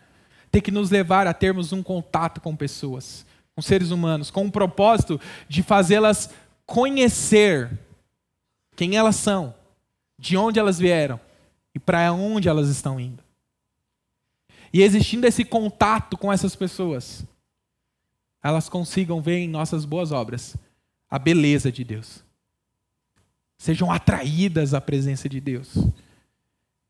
tem 0.50 0.62
que 0.62 0.70
nos 0.70 0.88
levar 0.88 1.26
a 1.26 1.34
termos 1.34 1.70
um 1.70 1.82
contato 1.82 2.40
com 2.40 2.56
pessoas, 2.56 3.26
com 3.54 3.60
seres 3.60 3.90
humanos, 3.90 4.30
com 4.30 4.46
o 4.46 4.50
propósito 4.50 5.20
de 5.46 5.62
fazê-las 5.62 6.30
conhecer 6.64 7.78
quem 8.74 8.96
elas 8.96 9.16
são, 9.16 9.54
de 10.18 10.34
onde 10.34 10.58
elas 10.58 10.78
vieram 10.78 11.20
e 11.74 11.78
para 11.78 12.10
onde 12.10 12.48
elas 12.48 12.70
estão 12.70 12.98
indo. 12.98 13.22
E 14.72 14.80
existindo 14.80 15.26
esse 15.26 15.44
contato 15.44 16.16
com 16.16 16.32
essas 16.32 16.56
pessoas, 16.56 17.22
elas 18.42 18.66
consigam 18.66 19.20
ver 19.20 19.40
em 19.40 19.48
nossas 19.48 19.84
boas 19.84 20.10
obras 20.10 20.56
a 21.10 21.18
beleza 21.18 21.70
de 21.70 21.84
Deus 21.84 22.24
sejam 23.62 23.92
atraídas 23.92 24.74
à 24.74 24.80
presença 24.80 25.28
de 25.28 25.40
Deus, 25.40 25.72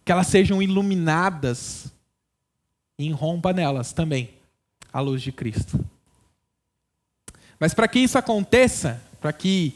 que 0.03 0.11
elas 0.11 0.27
sejam 0.27 0.63
iluminadas 0.63 1.93
e 2.99 3.05
irrompa 3.05 3.53
nelas 3.53 3.93
também 3.93 4.31
a 4.91 4.99
luz 4.99 5.21
de 5.21 5.31
Cristo. 5.31 5.79
Mas 7.61 7.75
para 7.75 7.87
que 7.87 7.99
isso 7.99 8.17
aconteça, 8.17 9.03
para 9.21 9.35
que 9.35 9.75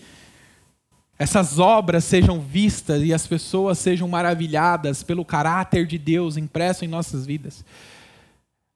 essas 1.19 1.59
obras 1.59 2.03
sejam 2.03 2.41
vistas 2.41 3.03
e 3.03 3.13
as 3.13 3.27
pessoas 3.27 3.77
sejam 3.77 4.09
maravilhadas 4.09 5.03
pelo 5.03 5.23
caráter 5.23 5.87
de 5.87 5.99
Deus 5.99 6.39
impresso 6.39 6.83
em 6.83 6.89
nossas 6.89 7.27
vidas, 7.27 7.63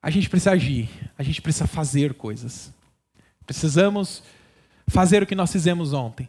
a 0.03 0.11
gente 0.11 0.29
precisa 0.29 0.51
agir, 0.51 0.91
a 1.17 1.23
gente 1.23 1.41
precisa 1.41 1.67
fazer 1.67 2.13
coisas. 2.13 2.71
Precisamos 3.47 4.23
fazer 4.87 5.23
o 5.23 5.27
que 5.27 5.35
nós 5.35 5.51
fizemos 5.51 5.95
ontem 5.95 6.29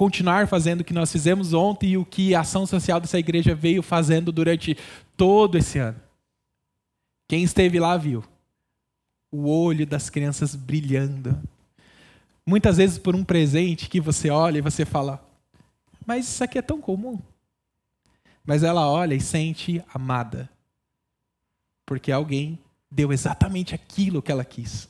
continuar 0.00 0.48
fazendo 0.48 0.80
o 0.80 0.84
que 0.84 0.94
nós 0.94 1.12
fizemos 1.12 1.52
ontem 1.52 1.90
e 1.90 1.98
o 1.98 2.06
que 2.06 2.34
a 2.34 2.40
ação 2.40 2.64
social 2.64 2.98
dessa 2.98 3.18
igreja 3.18 3.54
veio 3.54 3.82
fazendo 3.82 4.32
durante 4.32 4.74
todo 5.14 5.58
esse 5.58 5.78
ano. 5.78 6.00
Quem 7.28 7.42
esteve 7.42 7.78
lá 7.78 7.98
viu 7.98 8.24
o 9.30 9.46
olho 9.46 9.86
das 9.86 10.08
crianças 10.08 10.54
brilhando. 10.54 11.38
Muitas 12.46 12.78
vezes 12.78 12.96
por 12.96 13.14
um 13.14 13.22
presente 13.22 13.90
que 13.90 14.00
você 14.00 14.30
olha 14.30 14.56
e 14.56 14.62
você 14.62 14.86
fala: 14.86 15.22
Mas 16.06 16.26
isso 16.26 16.42
aqui 16.42 16.56
é 16.56 16.62
tão 16.62 16.80
comum. 16.80 17.20
Mas 18.42 18.62
ela 18.62 18.88
olha 18.90 19.14
e 19.14 19.20
sente 19.20 19.84
amada. 19.92 20.48
Porque 21.84 22.10
alguém 22.10 22.58
deu 22.90 23.12
exatamente 23.12 23.74
aquilo 23.74 24.22
que 24.22 24.32
ela 24.32 24.46
quis. 24.46 24.88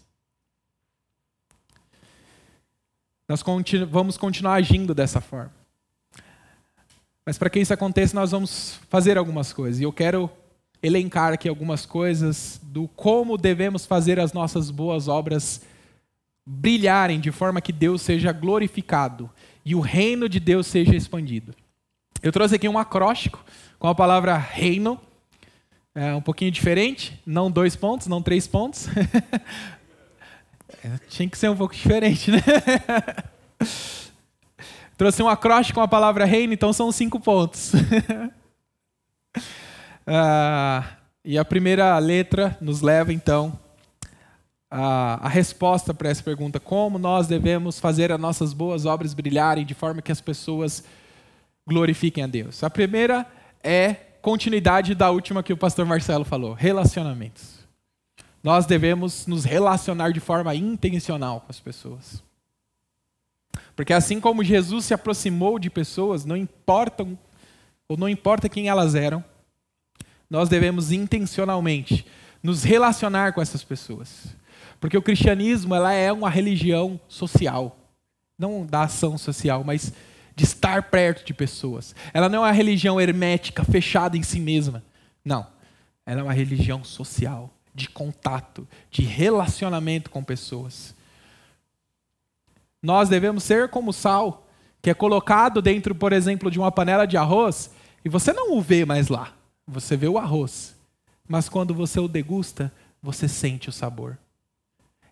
Nós 3.30 3.44
continu 3.44 3.86
vamos 3.86 4.16
continuar 4.16 4.54
agindo 4.54 4.92
dessa 4.92 5.20
forma. 5.20 5.52
Mas 7.24 7.38
para 7.38 7.48
que 7.48 7.60
isso 7.60 7.72
aconteça, 7.72 8.12
nós 8.12 8.32
vamos 8.32 8.80
fazer 8.88 9.16
algumas 9.16 9.52
coisas. 9.52 9.80
E 9.80 9.84
eu 9.84 9.92
quero 9.92 10.28
elencar 10.82 11.32
aqui 11.32 11.48
algumas 11.48 11.86
coisas 11.86 12.60
do 12.60 12.88
como 12.88 13.38
devemos 13.38 13.86
fazer 13.86 14.18
as 14.18 14.32
nossas 14.32 14.68
boas 14.68 15.06
obras 15.06 15.62
brilharem 16.44 17.20
de 17.20 17.30
forma 17.30 17.60
que 17.60 17.72
Deus 17.72 18.02
seja 18.02 18.32
glorificado 18.32 19.30
e 19.64 19.76
o 19.76 19.80
reino 19.80 20.28
de 20.28 20.40
Deus 20.40 20.66
seja 20.66 20.96
expandido. 20.96 21.54
Eu 22.20 22.32
trouxe 22.32 22.56
aqui 22.56 22.68
um 22.68 22.80
acróstico 22.80 23.44
com 23.78 23.86
a 23.86 23.94
palavra 23.94 24.36
reino, 24.36 25.00
é 25.94 26.12
um 26.16 26.20
pouquinho 26.20 26.50
diferente, 26.50 27.22
não 27.24 27.48
dois 27.48 27.76
pontos, 27.76 28.08
não 28.08 28.20
três 28.20 28.48
pontos, 28.48 28.88
tinha 31.08 31.28
que 31.28 31.36
ser 31.36 31.50
um 31.50 31.56
pouco 31.56 31.74
diferente, 31.74 32.30
né? 32.30 32.40
Trouxe 34.96 35.22
um 35.22 35.28
acróstico 35.28 35.78
com 35.78 35.82
a 35.82 35.88
palavra 35.88 36.24
reino, 36.24 36.52
então 36.52 36.72
são 36.72 36.92
cinco 36.92 37.18
pontos. 37.18 37.72
ah, 40.06 40.84
e 41.24 41.38
a 41.38 41.44
primeira 41.44 41.98
letra 41.98 42.56
nos 42.60 42.82
leva, 42.82 43.12
então, 43.12 43.58
a, 44.70 45.26
a 45.26 45.28
resposta 45.28 45.92
para 45.92 46.08
essa 46.08 46.22
pergunta: 46.22 46.60
como 46.60 46.98
nós 46.98 47.26
devemos 47.26 47.80
fazer 47.80 48.12
as 48.12 48.20
nossas 48.20 48.52
boas 48.52 48.86
obras 48.86 49.14
brilharem 49.14 49.64
de 49.64 49.74
forma 49.74 50.02
que 50.02 50.12
as 50.12 50.20
pessoas 50.20 50.84
glorifiquem 51.66 52.22
a 52.22 52.26
Deus? 52.26 52.62
A 52.62 52.70
primeira 52.70 53.26
é 53.62 53.94
continuidade 54.22 54.94
da 54.94 55.10
última 55.10 55.42
que 55.42 55.52
o 55.52 55.56
pastor 55.56 55.86
Marcelo 55.86 56.24
falou: 56.24 56.52
relacionamentos. 56.52 57.59
Nós 58.42 58.64
devemos 58.64 59.26
nos 59.26 59.44
relacionar 59.44 60.12
de 60.12 60.20
forma 60.20 60.54
intencional 60.54 61.40
com 61.40 61.50
as 61.50 61.60
pessoas. 61.60 62.22
Porque 63.76 63.92
assim 63.92 64.20
como 64.20 64.44
Jesus 64.44 64.86
se 64.86 64.94
aproximou 64.94 65.58
de 65.58 65.68
pessoas, 65.68 66.24
não 66.24 66.36
importam 66.36 67.18
ou 67.88 67.96
não 67.96 68.08
importa 68.08 68.48
quem 68.48 68.68
elas 68.68 68.94
eram, 68.94 69.24
nós 70.28 70.48
devemos 70.48 70.92
intencionalmente 70.92 72.06
nos 72.42 72.62
relacionar 72.62 73.32
com 73.32 73.42
essas 73.42 73.64
pessoas. 73.64 74.36
Porque 74.78 74.96
o 74.96 75.02
cristianismo 75.02 75.74
ela 75.74 75.92
é 75.92 76.10
uma 76.12 76.30
religião 76.30 76.98
social, 77.08 77.76
não 78.38 78.64
da 78.64 78.84
ação 78.84 79.18
social, 79.18 79.62
mas 79.64 79.92
de 80.34 80.44
estar 80.44 80.84
perto 80.84 81.26
de 81.26 81.34
pessoas. 81.34 81.94
Ela 82.14 82.28
não 82.28 82.38
é 82.38 82.48
uma 82.48 82.52
religião 82.52 82.98
hermética, 82.98 83.64
fechada 83.64 84.16
em 84.16 84.22
si 84.22 84.40
mesma. 84.40 84.82
Não. 85.22 85.46
Ela 86.06 86.20
é 86.20 86.24
uma 86.24 86.32
religião 86.32 86.82
social 86.82 87.52
de 87.74 87.88
contato, 87.88 88.66
de 88.90 89.02
relacionamento 89.02 90.10
com 90.10 90.22
pessoas. 90.22 90.94
Nós 92.82 93.08
devemos 93.08 93.44
ser 93.44 93.68
como 93.68 93.92
sal, 93.92 94.46
que 94.80 94.90
é 94.90 94.94
colocado 94.94 95.60
dentro, 95.60 95.94
por 95.94 96.12
exemplo, 96.12 96.50
de 96.50 96.58
uma 96.58 96.72
panela 96.72 97.06
de 97.06 97.16
arroz, 97.16 97.70
e 98.04 98.08
você 98.08 98.32
não 98.32 98.56
o 98.56 98.60
vê 98.60 98.84
mais 98.84 99.08
lá. 99.08 99.32
Você 99.66 99.96
vê 99.96 100.08
o 100.08 100.18
arroz. 100.18 100.74
Mas 101.28 101.48
quando 101.48 101.74
você 101.74 102.00
o 102.00 102.08
degusta, 102.08 102.72
você 103.02 103.28
sente 103.28 103.68
o 103.68 103.72
sabor. 103.72 104.18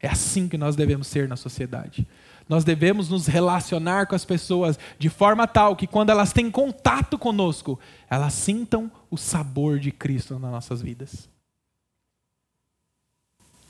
É 0.00 0.08
assim 0.08 0.48
que 0.48 0.56
nós 0.56 0.74
devemos 0.74 1.06
ser 1.06 1.28
na 1.28 1.36
sociedade. 1.36 2.06
Nós 2.48 2.64
devemos 2.64 3.08
nos 3.10 3.26
relacionar 3.26 4.06
com 4.06 4.14
as 4.14 4.24
pessoas 4.24 4.78
de 4.98 5.08
forma 5.10 5.46
tal 5.46 5.76
que, 5.76 5.86
quando 5.86 6.10
elas 6.10 6.32
têm 6.32 6.50
contato 6.50 7.18
conosco, 7.18 7.78
elas 8.08 8.32
sintam 8.32 8.90
o 9.10 9.16
sabor 9.18 9.78
de 9.78 9.92
Cristo 9.92 10.38
nas 10.38 10.50
nossas 10.50 10.80
vidas. 10.80 11.28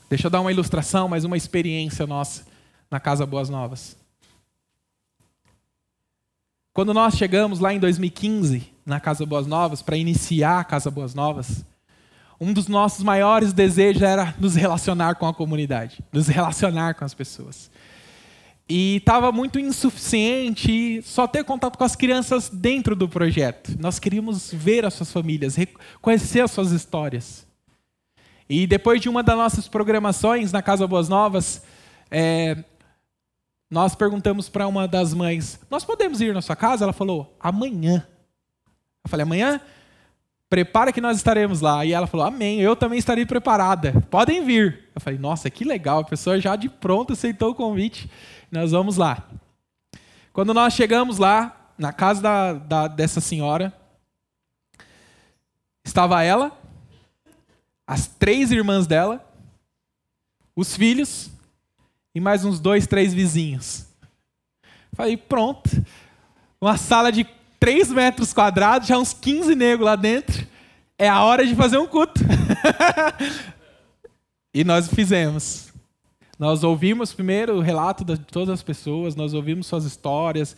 Deixa 0.09 0.25
eu 0.25 0.31
dar 0.31 0.41
uma 0.41 0.51
ilustração, 0.51 1.07
mas 1.07 1.23
uma 1.23 1.37
experiência 1.37 2.07
nossa 2.07 2.43
na 2.89 2.99
Casa 2.99 3.27
Boas 3.27 3.47
Novas. 3.47 3.95
Quando 6.73 6.95
nós 6.95 7.15
chegamos 7.15 7.59
lá 7.59 7.71
em 7.73 7.79
2015 7.79 8.73
na 8.83 8.99
Casa 8.99 9.23
Boas 9.23 9.45
Novas 9.45 9.83
para 9.83 9.97
iniciar 9.97 10.61
a 10.61 10.63
Casa 10.63 10.89
Boas 10.89 11.13
Novas, 11.13 11.63
um 12.41 12.51
dos 12.51 12.67
nossos 12.67 13.03
maiores 13.03 13.53
desejos 13.53 14.01
era 14.01 14.33
nos 14.39 14.55
relacionar 14.55 15.13
com 15.15 15.27
a 15.27 15.33
comunidade, 15.33 16.03
nos 16.11 16.27
relacionar 16.27 16.95
com 16.95 17.05
as 17.05 17.13
pessoas. 17.13 17.69
E 18.67 18.97
estava 18.97 19.31
muito 19.31 19.59
insuficiente 19.59 21.01
só 21.03 21.27
ter 21.27 21.43
contato 21.43 21.77
com 21.77 21.83
as 21.83 21.95
crianças 21.95 22.49
dentro 22.49 22.95
do 22.95 23.07
projeto. 23.07 23.75
Nós 23.79 23.99
queríamos 23.99 24.51
ver 24.51 24.85
as 24.85 24.95
suas 24.95 25.11
famílias, 25.11 25.55
conhecer 26.01 26.41
as 26.41 26.49
suas 26.49 26.71
histórias. 26.71 27.48
E 28.49 28.65
depois 28.65 28.99
de 28.99 29.07
uma 29.07 29.21
das 29.21 29.37
nossas 29.37 29.67
programações 29.67 30.51
na 30.51 30.61
Casa 30.61 30.87
Boas 30.87 31.07
Novas, 31.07 31.61
é, 32.09 32.63
nós 33.69 33.93
perguntamos 33.93 34.49
para 34.49 34.67
uma 34.67 34.87
das 34.87 35.13
mães: 35.13 35.59
Nós 35.69 35.85
podemos 35.85 36.19
ir 36.19 36.33
na 36.33 36.41
sua 36.41 36.55
casa? 36.55 36.83
Ela 36.83 36.93
falou: 36.93 37.35
Amanhã. 37.39 38.07
Eu 39.03 39.09
falei: 39.09 39.23
Amanhã? 39.23 39.61
prepara 40.49 40.91
que 40.91 40.99
nós 40.99 41.17
estaremos 41.17 41.61
lá. 41.61 41.85
E 41.85 41.93
ela 41.93 42.07
falou, 42.07 42.25
amém, 42.25 42.59
eu 42.59 42.75
também 42.75 42.97
estarei 42.97 43.25
preparada, 43.25 43.93
podem 44.09 44.43
vir. 44.43 44.89
Eu 44.95 44.99
falei, 44.99 45.19
nossa, 45.19 45.49
que 45.49 45.63
legal, 45.63 45.99
a 45.99 46.03
pessoa 46.03 46.39
já 46.39 46.55
de 46.55 46.67
pronto 46.67 47.13
aceitou 47.13 47.51
o 47.51 47.55
convite, 47.55 48.09
nós 48.51 48.71
vamos 48.71 48.97
lá. 48.97 49.23
Quando 50.33 50.53
nós 50.53 50.73
chegamos 50.73 51.17
lá, 51.19 51.55
na 51.77 51.93
casa 51.93 52.21
da, 52.21 52.53
da, 52.53 52.87
dessa 52.87 53.21
senhora, 53.21 53.73
estava 55.85 56.21
ela, 56.23 56.51
as 57.89 58.05
três 58.05 58.51
irmãs 58.51 58.85
dela, 58.85 59.27
os 60.55 60.75
filhos 60.75 61.31
e 62.13 62.19
mais 62.19 62.45
uns 62.45 62.59
dois, 62.59 62.85
três 62.85 63.15
vizinhos. 63.15 63.87
Falei, 64.93 65.17
pronto. 65.17 65.67
Uma 66.61 66.77
sala 66.77 67.11
de 67.11 67.25
3 67.59 67.91
metros 67.91 68.31
quadrados, 68.31 68.87
já 68.87 68.95
uns 68.95 69.11
15 69.11 69.55
negros 69.55 69.87
lá 69.87 69.95
dentro. 69.95 70.47
É 70.99 71.09
a 71.09 71.23
hora 71.23 71.43
de 71.47 71.55
fazer 71.55 71.79
um 71.79 71.87
culto. 71.87 72.21
e 74.53 74.63
nós 74.63 74.87
fizemos. 74.87 75.73
Nós 76.37 76.63
ouvimos 76.63 77.11
primeiro 77.11 77.55
o 77.55 77.61
relato 77.61 78.05
de 78.05 78.19
todas 78.19 78.49
as 78.53 78.61
pessoas, 78.61 79.15
nós 79.15 79.33
ouvimos 79.33 79.65
suas 79.65 79.83
histórias, 79.83 80.55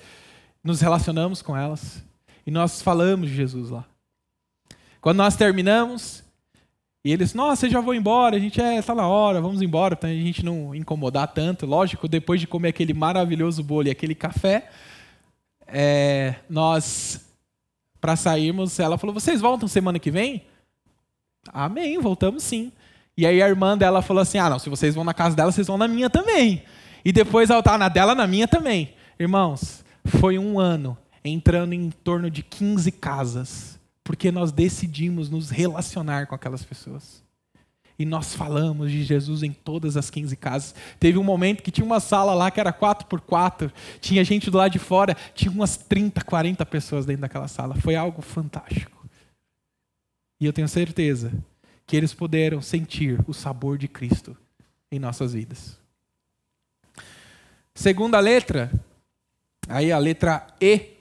nos 0.62 0.82
relacionamos 0.82 1.42
com 1.42 1.56
elas 1.56 2.04
e 2.46 2.52
nós 2.52 2.82
falamos 2.82 3.30
de 3.30 3.36
Jesus 3.36 3.70
lá. 3.70 3.86
Quando 5.00 5.18
nós 5.18 5.38
terminamos, 5.38 6.21
e 7.04 7.12
eles, 7.12 7.34
nossa, 7.34 7.68
já 7.68 7.82
vou 7.82 7.96
embora, 7.96 8.36
a 8.36 8.40
gente 8.40 8.62
é, 8.62 8.78
está 8.78 8.94
na 8.94 9.08
hora, 9.08 9.42
vamos 9.42 9.62
embora, 9.62 9.96
para 9.96 10.10
a 10.10 10.14
gente 10.14 10.46
não 10.46 10.76
incomodar 10.76 11.28
tanto. 11.30 11.66
Lógico, 11.66 12.08
depois 12.08 12.40
de 12.40 12.46
comer 12.46 12.70
aquele 12.70 12.94
maravilhoso 12.94 13.64
bolo 13.64 13.88
e 13.88 13.92
aquele 13.92 14.14
café, 14.14 14.70
é, 15.66 16.36
nós, 16.48 17.26
para 18.00 18.16
sairmos, 18.16 18.80
ela 18.80 19.00
falou: 19.00 19.14
vocês 19.14 19.42
voltam 19.42 19.68
semana 19.68 19.98
que 19.98 20.12
vem? 20.12 20.44
Amém, 21.52 21.98
voltamos 21.98 22.44
sim. 22.44 22.72
E 23.18 23.26
aí 23.26 23.42
a 23.42 23.50
irmã 23.50 23.76
dela 23.76 24.04
falou 24.04 24.22
assim: 24.22 24.38
ah, 24.38 24.50
não, 24.50 24.60
se 24.60 24.70
vocês 24.70 24.94
vão 24.94 25.04
na 25.04 25.14
casa 25.14 25.36
dela, 25.36 25.52
vocês 25.52 25.66
vão 25.66 25.80
na 25.80 25.88
minha 25.88 26.10
também. 26.10 26.64
E 27.04 27.12
depois 27.12 27.50
ela 27.50 27.64
tá 27.64 27.80
na 27.80 27.90
dela, 27.90 28.14
na 28.14 28.28
minha 28.28 28.48
também. 28.48 28.94
Irmãos, 29.20 29.84
foi 30.06 30.38
um 30.38 30.60
ano 30.60 30.96
entrando 31.26 31.74
em 31.74 31.90
torno 31.90 32.30
de 32.30 32.44
15 32.44 32.92
casas, 32.92 33.80
porque 34.12 34.30
nós 34.30 34.52
decidimos 34.52 35.30
nos 35.30 35.50
relacionar 35.50 36.28
com 36.28 36.36
aquelas 36.36 36.66
pessoas 36.66 37.24
e 37.98 38.04
nós 38.04 38.36
falamos 38.36 38.92
de 38.92 39.06
Jesus 39.06 39.42
em 39.42 39.54
todas 39.54 39.96
as 39.96 40.10
15 40.10 40.36
casas. 40.36 40.76
Teve 41.00 41.18
um 41.18 41.24
momento 41.24 41.64
que 41.64 41.72
tinha 41.72 41.86
uma 41.86 42.02
sala 42.02 42.34
lá 42.34 42.52
que 42.52 42.60
era 42.60 42.74
4 42.74 43.08
por 43.08 43.22
4 43.22 43.72
tinha 44.02 44.22
gente 44.26 44.52
do 44.52 44.58
lado 44.58 44.74
de 44.74 44.80
fora, 44.80 45.16
tinha 45.34 45.50
umas 45.50 45.78
30, 45.78 46.26
40 46.26 46.66
pessoas 46.66 47.06
dentro 47.06 47.22
daquela 47.22 47.48
sala. 47.48 47.74
Foi 47.76 47.96
algo 47.96 48.22
fantástico. 48.22 49.08
E 50.42 50.46
eu 50.46 50.52
tenho 50.52 50.68
certeza 50.68 51.32
que 51.88 51.96
eles 51.96 52.14
puderam 52.14 52.62
sentir 52.62 53.18
o 53.26 53.34
sabor 53.34 53.78
de 53.78 53.88
Cristo 53.88 54.36
em 54.92 55.00
nossas 55.00 55.32
vidas. 55.32 55.80
Segunda 57.74 58.20
letra, 58.20 58.70
aí 59.70 59.90
a 59.90 59.98
letra 59.98 60.46
E, 60.60 60.98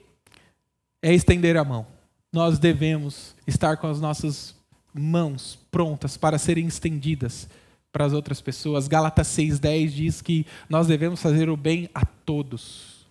é 1.01 1.13
estender 1.13 1.57
a 1.57 1.65
mão. 1.65 1.90
Nós 2.33 2.57
devemos 2.57 3.35
estar 3.45 3.75
com 3.77 3.87
as 3.87 3.99
nossas 3.99 4.55
mãos 4.93 5.59
prontas 5.69 6.15
para 6.15 6.37
serem 6.37 6.65
estendidas 6.65 7.49
para 7.91 8.05
as 8.05 8.13
outras 8.13 8.39
pessoas. 8.39 8.87
Gálatas 8.87 9.27
6:10 9.27 9.93
diz 9.93 10.21
que 10.21 10.45
nós 10.69 10.87
devemos 10.87 11.21
fazer 11.21 11.49
o 11.49 11.57
bem 11.57 11.89
a 11.93 12.05
todos, 12.05 13.05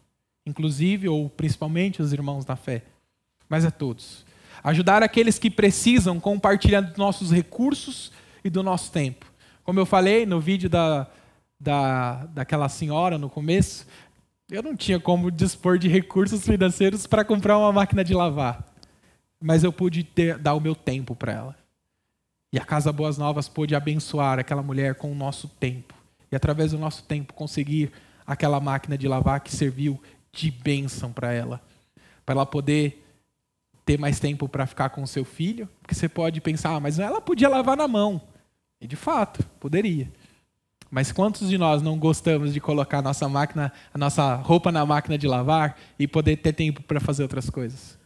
inclusive 0.47 1.09
ou 1.09 1.29
principalmente 1.29 2.01
os 2.01 2.13
irmãos 2.13 2.45
da 2.45 2.57
fé, 2.57 2.83
mas 3.49 3.65
a 3.65 3.71
todos. 3.71 4.25
Ajudar 4.65 5.03
aqueles 5.03 5.39
que 5.39 5.51
precisam, 5.51 6.19
compartilhando 6.19 6.97
nossos 6.97 7.31
recursos 7.31 8.13
e 8.45 8.51
do 8.51 8.63
nosso 8.63 8.91
tempo. 8.91 9.27
Como 9.63 9.79
eu 9.79 9.87
falei 9.87 10.27
no 10.27 10.41
vídeo 10.41 10.69
da, 10.69 11.07
da, 11.59 12.27
daquela 12.27 12.69
senhora 12.69 13.19
no 13.19 13.29
começo, 13.29 13.87
eu 14.51 14.63
não 14.63 14.75
tinha 14.75 14.99
como 14.99 15.31
dispor 15.31 15.79
de 15.79 15.89
recursos 15.89 16.45
financeiros 16.45 17.07
para 17.07 17.25
comprar 17.25 17.57
uma 17.57 17.73
máquina 17.73 18.03
de 18.03 18.13
lavar, 18.13 18.67
mas 19.41 19.65
eu 19.65 19.73
pude 19.73 20.05
ter, 20.05 20.37
dar 20.37 20.55
o 20.55 20.61
meu 20.61 20.75
tempo 20.75 21.17
para 21.17 21.33
ela. 21.33 21.57
E 22.53 22.59
a 22.59 22.65
Casa 22.65 22.93
Boas 22.93 23.17
Novas 23.17 23.49
pôde 23.49 23.75
abençoar 23.75 24.39
aquela 24.39 24.63
mulher 24.63 24.97
com 24.97 25.11
o 25.11 25.15
nosso 25.15 25.49
tempo. 25.49 25.95
E 26.31 26.37
através 26.37 26.73
do 26.73 26.79
nosso 26.79 27.05
tempo 27.05 27.33
conseguir 27.33 27.93
aquela 28.27 28.61
máquina 28.61 28.99
de 28.99 29.09
lavar 29.09 29.41
que 29.41 29.55
serviu 29.55 30.01
de 30.33 30.51
bênção 30.51 31.13
para 31.13 31.33
ela. 31.33 31.61
Para 32.27 32.35
ela 32.35 32.47
poder 32.47 33.05
ter 33.85 33.99
mais 33.99 34.21
tempo 34.21 34.49
para 34.49 34.67
ficar 34.67 34.91
com 34.91 35.03
o 35.03 35.07
seu 35.07 35.25
filho. 35.25 35.69
Porque 35.81 35.95
você 35.95 36.09
pode 36.09 36.41
pensar, 36.41 36.75
ah, 36.75 36.81
mas 36.81 36.99
ela 36.99 37.21
podia 37.21 37.49
lavar 37.49 37.77
na 37.77 37.89
mão. 37.89 38.21
E 38.81 38.87
de 38.87 38.97
fato, 38.97 39.45
poderia. 39.61 40.11
Mas 40.91 41.13
quantos 41.13 41.49
de 41.49 41.57
nós 41.57 41.83
não 41.83 41.97
gostamos 41.97 42.53
de 42.53 42.61
colocar 42.61 42.99
a 42.99 43.03
nossa 43.03 43.29
máquina, 43.29 43.73
a 43.95 43.99
nossa 43.99 44.35
roupa 44.35 44.73
na 44.73 44.85
máquina 44.85 45.17
de 45.17 45.29
lavar 45.29 45.79
e 45.97 46.09
poder 46.09 46.37
ter 46.39 46.53
tempo 46.53 46.83
para 46.83 46.99
fazer 46.99 47.23
outras 47.23 47.49
coisas? 47.49 48.00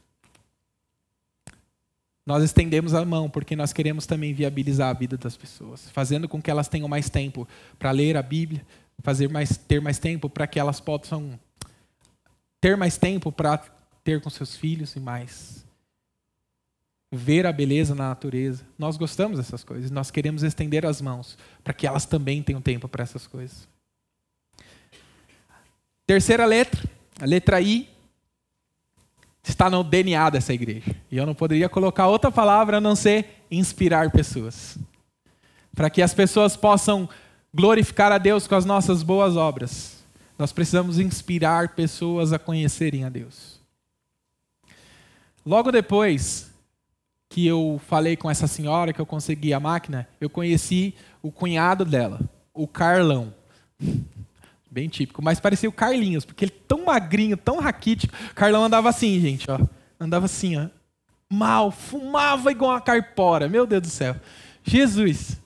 Nós 2.27 2.43
estendemos 2.43 2.95
a 2.95 3.05
mão 3.05 3.29
porque 3.29 3.55
nós 3.55 3.73
queremos 3.73 4.07
também 4.07 4.33
viabilizar 4.33 4.89
a 4.89 4.99
vida 4.99 5.17
das 5.17 5.37
pessoas, 5.37 5.91
fazendo 5.91 6.29
com 6.29 6.41
que 6.41 6.51
elas 6.51 6.69
tenham 6.69 6.89
mais 6.89 7.11
tempo 7.11 7.47
para 7.79 7.91
ler 7.91 8.17
a 8.17 8.23
Bíblia, 8.23 8.65
fazer 9.03 9.29
mais, 9.29 9.57
ter 9.57 9.81
mais 9.81 9.99
tempo 9.99 10.31
para 10.31 10.47
que 10.47 10.59
elas 10.59 10.81
possam 10.81 11.39
ter 12.61 12.77
mais 12.77 12.97
tempo 12.97 13.31
para 13.31 13.59
ter 14.03 14.23
com 14.23 14.31
seus 14.31 14.57
filhos 14.57 14.97
e 14.97 15.01
mais 15.01 15.67
ver 17.13 17.47
a 17.47 17.53
beleza 17.53 17.95
na 17.95 18.09
natureza. 18.09 18.65
Nós 18.79 18.97
gostamos 18.97 19.39
dessas 19.39 19.63
coisas, 19.63 19.91
nós 19.91 20.11
queremos 20.11 20.43
estender 20.43 20.87
as 20.87 21.01
mãos 21.01 21.37
para 21.63 21.75
que 21.75 21.87
elas 21.87 22.07
também 22.07 22.43
tenham 22.43 22.61
tempo 22.61 22.89
para 22.89 23.03
essas 23.03 23.27
coisas. 23.27 23.69
Terceira 26.07 26.45
letra, 26.45 26.83
a 27.21 27.25
letra 27.25 27.61
I, 27.61 27.89
está 29.51 29.69
no 29.69 29.85
DNA 29.85 30.31
dessa 30.31 30.53
igreja. 30.53 30.97
E 31.11 31.17
eu 31.17 31.27
não 31.27 31.35
poderia 31.35 31.69
colocar 31.69 32.09
outra 32.09 32.31
palavra 32.31 32.79
a 32.79 32.81
não 32.81 32.97
ser 32.97 33.45
inspirar 33.51 34.11
pessoas. 34.11 34.79
Para 35.75 35.91
que 35.91 36.01
as 36.01 36.15
pessoas 36.15 36.57
possam 36.57 37.09
glorificar 37.53 38.11
a 38.11 38.19
Deus 38.19 38.47
com 38.47 38.55
as 38.55 38.65
nossas 38.65 39.03
boas 39.03 39.37
obras. 39.37 40.03
Nós 40.39 40.53
precisamos 40.53 40.99
inspirar 40.99 41.75
pessoas 41.75 42.33
a 42.33 42.39
conhecerem 42.39 43.05
a 43.05 43.09
Deus. 43.09 43.61
Logo 45.47 45.71
depois 45.71 46.51
que 47.29 47.47
eu 47.47 47.81
falei 47.87 48.17
com 48.17 48.31
essa 48.31 48.47
senhora 48.47 48.93
que 48.93 49.01
eu 49.01 49.07
consegui 49.07 49.53
a 49.53 49.61
máquina, 49.61 50.09
eu 50.21 50.31
conheci 50.31 50.95
o 51.23 51.31
cunhado 51.31 51.85
dela, 51.85 52.21
o 52.53 52.67
Carlão. 52.67 53.35
Bem 54.75 54.89
típico. 54.89 55.23
Mas 55.23 55.39
parecia 55.39 55.69
o 55.69 55.73
Carlinhos, 55.73 56.25
porque 56.25 56.47
ele 56.47 56.55
tão 56.67 56.85
magrinho, 56.85 57.37
tão 57.37 57.61
raquítico. 57.61 58.13
Carlão 58.35 58.65
andava 58.65 58.89
assim, 58.89 59.21
gente, 59.21 59.49
ó. 59.49 59.61
Andava 60.01 60.25
assim, 60.25 60.57
ó. 60.57 60.67
Mal, 61.31 61.71
fumava 61.71 62.51
igual 62.51 62.73
uma 62.73 62.81
carpora. 62.81 63.49
Meu 63.49 63.69
Deus 63.69 63.83
do 63.83 63.89
céu. 63.89 64.17
Jesus. 64.65 65.41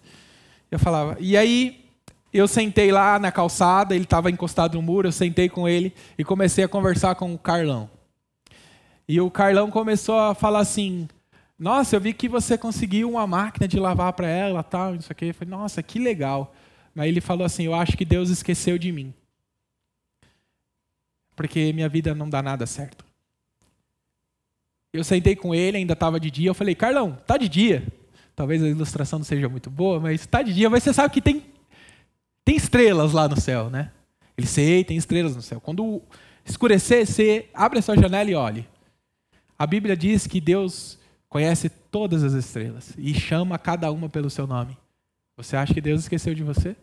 Eu 0.71 0.79
falava. 0.79 1.15
E 1.21 1.37
aí, 1.37 1.85
eu 2.33 2.49
sentei 2.49 2.91
lá 2.91 3.19
na 3.19 3.31
calçada, 3.31 3.95
ele 3.95 4.05
estava 4.05 4.31
encostado 4.31 4.77
no 4.77 4.83
muro, 4.83 5.09
eu 5.09 5.13
sentei 5.13 5.47
com 5.47 5.69
ele 5.69 5.93
e 6.17 6.25
comecei 6.25 6.65
a 6.65 6.69
conversar 6.69 7.15
com 7.15 7.35
o 7.35 7.39
Carlão. 7.39 7.91
E 9.07 9.21
o 9.21 9.31
Carlão 9.31 9.71
começou 9.71 10.19
a 10.19 10.35
falar 10.35 10.61
assim: 10.61 11.07
Nossa, 11.59 11.95
eu 11.95 12.01
vi 12.01 12.15
que 12.15 12.31
você 12.31 12.57
conseguiu 12.57 13.11
uma 13.11 13.27
máquina 13.27 13.69
de 13.69 13.79
lavar 13.79 14.15
para 14.15 14.27
ela, 14.27 14.63
tal, 14.63 14.95
isso 14.95 15.13
aqui. 15.13 15.27
Eu 15.27 15.35
falei: 15.35 15.51
Nossa, 15.51 15.83
que 15.83 15.99
legal. 15.99 16.55
Mas 16.99 17.07
ele 17.07 17.21
falou 17.21 17.45
assim: 17.45 17.63
Eu 17.63 17.77
acho 17.77 17.97
que 17.97 18.05
Deus 18.05 18.29
esqueceu 18.29 18.77
de 18.77 18.91
mim. 18.91 19.15
Porque 21.37 21.73
minha 21.73 21.89
vida 21.89 22.13
não 22.13 22.29
dá 22.29 22.43
nada 22.43 22.67
certo. 22.67 23.05
Eu 24.93 25.05
sentei 25.05 25.37
com 25.37 25.55
ele, 25.55 25.77
ainda 25.77 25.93
estava 25.93 26.19
de 26.19 26.29
dia. 26.29 26.51
Eu 26.51 26.55
falei: 26.55 26.75
Carlão, 26.75 27.17
tá 27.25 27.37
de 27.37 27.49
dia. 27.49 27.87
Talvez 28.35 28.61
a 28.65 28.67
ilustração 28.67 29.21
não 29.21 29.25
seja 29.25 29.49
muito 29.49 29.71
boa, 29.71 30.01
mas 30.01 30.23
está 30.23 30.43
de 30.43 30.53
dia. 30.53 30.69
Mas 30.69 30.83
você 30.83 30.93
sabe 30.93 31.15
que 31.15 31.23
tem, 31.23 31.45
tem 32.45 32.57
estrelas 32.57 33.13
lá 33.13 33.29
no 33.29 33.41
céu, 33.41 33.71
né? 33.71 33.93
Ele 34.37 34.49
sei, 34.49 34.83
tem 34.83 34.97
estrelas 34.97 35.37
no 35.37 35.43
céu. 35.43 35.61
Quando 35.61 36.03
escurecer, 36.45 37.07
você 37.07 37.49
abre 37.55 37.79
a 37.79 37.83
sua 37.83 37.97
janela 37.97 38.29
e 38.29 38.35
olhe. 38.35 38.69
A 39.57 39.69
Bíblia 39.69 39.97
diz 39.97 40.27
que 40.27 40.41
Deus 40.41 40.99
conhece 41.29 41.69
todas 41.69 42.25
as 42.25 42.33
estrelas 42.33 42.93
e 42.99 43.15
chama 43.15 43.57
cada 43.57 43.89
uma 43.93 44.09
pelo 44.09 44.29
seu 44.29 44.49
nome. 44.49 44.77
Você 45.37 45.57
acha 45.57 45.73
que 45.73 45.81
Deus 45.81 46.01
esqueceu 46.01 46.35
de 46.35 46.43
você? 46.43 46.75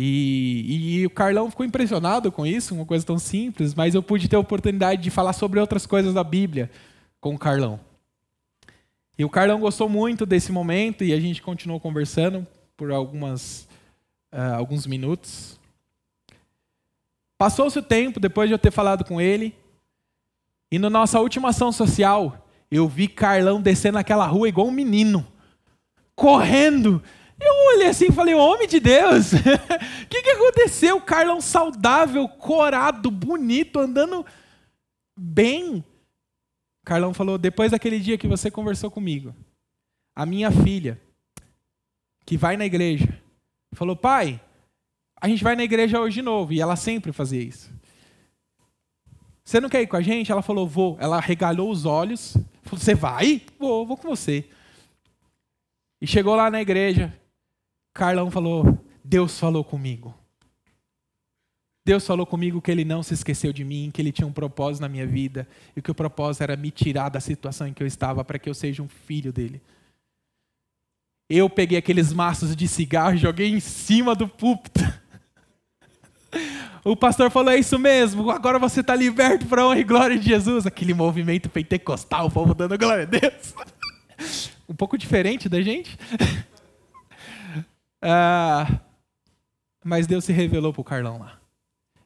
E, 0.00 1.00
e, 1.00 1.06
o 1.06 1.10
Carlão 1.10 1.50
ficou 1.50 1.66
impressionado 1.66 2.30
com 2.30 2.46
isso, 2.46 2.72
uma 2.72 2.86
coisa 2.86 3.04
tão 3.04 3.18
simples, 3.18 3.74
mas 3.74 3.96
eu 3.96 4.02
pude 4.02 4.28
ter 4.28 4.36
a 4.36 4.38
oportunidade 4.38 5.02
de 5.02 5.10
falar 5.10 5.32
sobre 5.32 5.58
outras 5.58 5.86
coisas 5.86 6.14
da 6.14 6.22
Bíblia 6.22 6.70
com 7.20 7.34
o 7.34 7.38
Carlão. 7.38 7.80
E 9.18 9.24
o 9.24 9.28
Carlão 9.28 9.58
gostou 9.58 9.88
muito 9.88 10.24
desse 10.24 10.52
momento 10.52 11.02
e 11.02 11.12
a 11.12 11.18
gente 11.18 11.42
continuou 11.42 11.80
conversando 11.80 12.46
por 12.76 12.92
algumas, 12.92 13.68
uh, 14.32 14.54
alguns 14.54 14.86
minutos. 14.86 15.58
Passou-se 17.36 17.76
o 17.80 17.82
tempo, 17.82 18.20
depois 18.20 18.48
de 18.48 18.54
eu 18.54 18.58
ter 18.58 18.70
falado 18.70 19.04
com 19.04 19.20
ele, 19.20 19.52
e 20.70 20.78
na 20.78 20.88
nossa 20.88 21.18
última 21.18 21.48
ação 21.48 21.72
social, 21.72 22.48
eu 22.70 22.86
vi 22.86 23.08
Carlão 23.08 23.60
descendo 23.60 23.98
aquela 23.98 24.26
rua 24.26 24.48
igual 24.48 24.68
um 24.68 24.72
menino, 24.72 25.26
correndo. 26.14 27.02
Eu 27.40 27.52
olhei 27.74 27.88
assim 27.88 28.06
e 28.06 28.12
falei, 28.12 28.34
homem 28.34 28.66
de 28.66 28.80
Deus, 28.80 29.32
o 29.32 29.36
que, 30.08 30.22
que 30.22 30.30
aconteceu? 30.30 31.00
Carlão 31.00 31.40
saudável, 31.40 32.28
corado, 32.28 33.10
bonito, 33.10 33.78
andando 33.78 34.26
bem. 35.16 35.84
Carlão 36.84 37.14
falou, 37.14 37.38
depois 37.38 37.70
daquele 37.70 38.00
dia 38.00 38.18
que 38.18 38.26
você 38.26 38.50
conversou 38.50 38.90
comigo, 38.90 39.34
a 40.16 40.26
minha 40.26 40.50
filha, 40.50 41.00
que 42.26 42.36
vai 42.36 42.56
na 42.56 42.66
igreja, 42.66 43.22
falou, 43.72 43.94
pai, 43.94 44.40
a 45.20 45.28
gente 45.28 45.42
vai 45.42 45.56
na 45.56 45.64
igreja 45.64 46.00
hoje 46.00 46.14
de 46.14 46.22
novo. 46.22 46.52
E 46.52 46.60
ela 46.60 46.76
sempre 46.76 47.12
fazia 47.12 47.42
isso. 47.42 47.70
Você 49.44 49.60
não 49.60 49.68
quer 49.68 49.82
ir 49.82 49.86
com 49.86 49.96
a 49.96 50.02
gente? 50.02 50.30
Ela 50.30 50.42
falou, 50.42 50.66
vou. 50.66 50.96
Ela 51.00 51.20
regalou 51.20 51.70
os 51.70 51.84
olhos. 51.84 52.36
Falou, 52.62 52.78
você 52.78 52.94
vai? 52.94 53.42
Vou, 53.58 53.86
vou 53.86 53.96
com 53.96 54.08
você. 54.08 54.44
E 56.00 56.06
chegou 56.06 56.34
lá 56.36 56.50
na 56.50 56.60
igreja. 56.60 57.18
Carlão 57.92 58.30
falou, 58.30 58.78
Deus 59.04 59.38
falou 59.38 59.64
comigo. 59.64 60.14
Deus 61.88 62.06
falou 62.06 62.26
comigo 62.26 62.60
que 62.60 62.70
ele 62.70 62.84
não 62.84 63.02
se 63.02 63.14
esqueceu 63.14 63.50
de 63.50 63.64
mim, 63.64 63.90
que 63.90 64.02
ele 64.02 64.12
tinha 64.12 64.26
um 64.26 64.32
propósito 64.32 64.82
na 64.82 64.90
minha 64.90 65.06
vida 65.06 65.48
e 65.74 65.80
que 65.80 65.90
o 65.90 65.94
propósito 65.94 66.42
era 66.42 66.54
me 66.54 66.70
tirar 66.70 67.08
da 67.08 67.18
situação 67.18 67.66
em 67.66 67.72
que 67.72 67.82
eu 67.82 67.86
estava 67.86 68.22
para 68.22 68.38
que 68.38 68.48
eu 68.48 68.52
seja 68.52 68.82
um 68.82 68.88
filho 68.88 69.32
dele. 69.32 69.62
Eu 71.30 71.48
peguei 71.48 71.78
aqueles 71.78 72.12
maços 72.12 72.54
de 72.54 72.68
cigarro 72.68 73.14
e 73.14 73.18
joguei 73.18 73.48
em 73.48 73.60
cima 73.60 74.14
do 74.14 74.28
púlpito. 74.28 74.80
O 76.84 76.94
pastor 76.94 77.30
falou: 77.30 77.52
É 77.52 77.58
isso 77.58 77.78
mesmo, 77.78 78.30
agora 78.30 78.58
você 78.58 78.80
está 78.80 78.94
liberto 78.94 79.46
para 79.46 79.62
a 79.62 79.66
honra 79.66 79.80
e 79.80 79.84
glória 79.84 80.18
de 80.18 80.26
Jesus. 80.26 80.66
Aquele 80.66 80.94
movimento 80.94 81.48
pentecostal, 81.48 82.26
o 82.26 82.30
povo 82.30 82.54
dando 82.54 82.78
glória 82.78 83.02
a 83.02 83.06
Deus. 83.06 83.54
Um 84.68 84.74
pouco 84.74 84.98
diferente 84.98 85.48
da 85.48 85.62
gente. 85.62 85.98
Ah, 88.00 88.80
mas 89.84 90.06
Deus 90.06 90.24
se 90.24 90.32
revelou 90.32 90.72
para 90.72 90.80
o 90.80 90.84
Carlão 90.84 91.18
lá. 91.18 91.40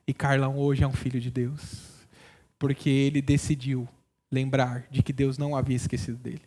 E 0.06 0.14
Carlão 0.14 0.58
hoje 0.58 0.82
é 0.82 0.86
um 0.86 0.92
filho 0.92 1.20
de 1.20 1.30
Deus. 1.30 2.06
Porque 2.58 2.88
ele 2.88 3.20
decidiu 3.20 3.88
lembrar 4.30 4.86
de 4.90 5.02
que 5.02 5.12
Deus 5.12 5.36
não 5.36 5.54
havia 5.54 5.76
esquecido 5.76 6.16
dele. 6.16 6.42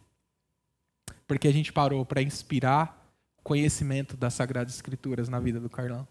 Porque 1.28 1.48
a 1.48 1.54
gente 1.54 1.72
parou 1.72 2.06
para 2.06 2.22
inspirar 2.22 3.06
conhecimento 3.44 4.18
das 4.18 4.34
Sagradas 4.34 4.74
Escrituras 4.74 5.30
na 5.30 5.40
vida 5.40 5.60
do 5.60 5.70
Carlão. 5.70 6.08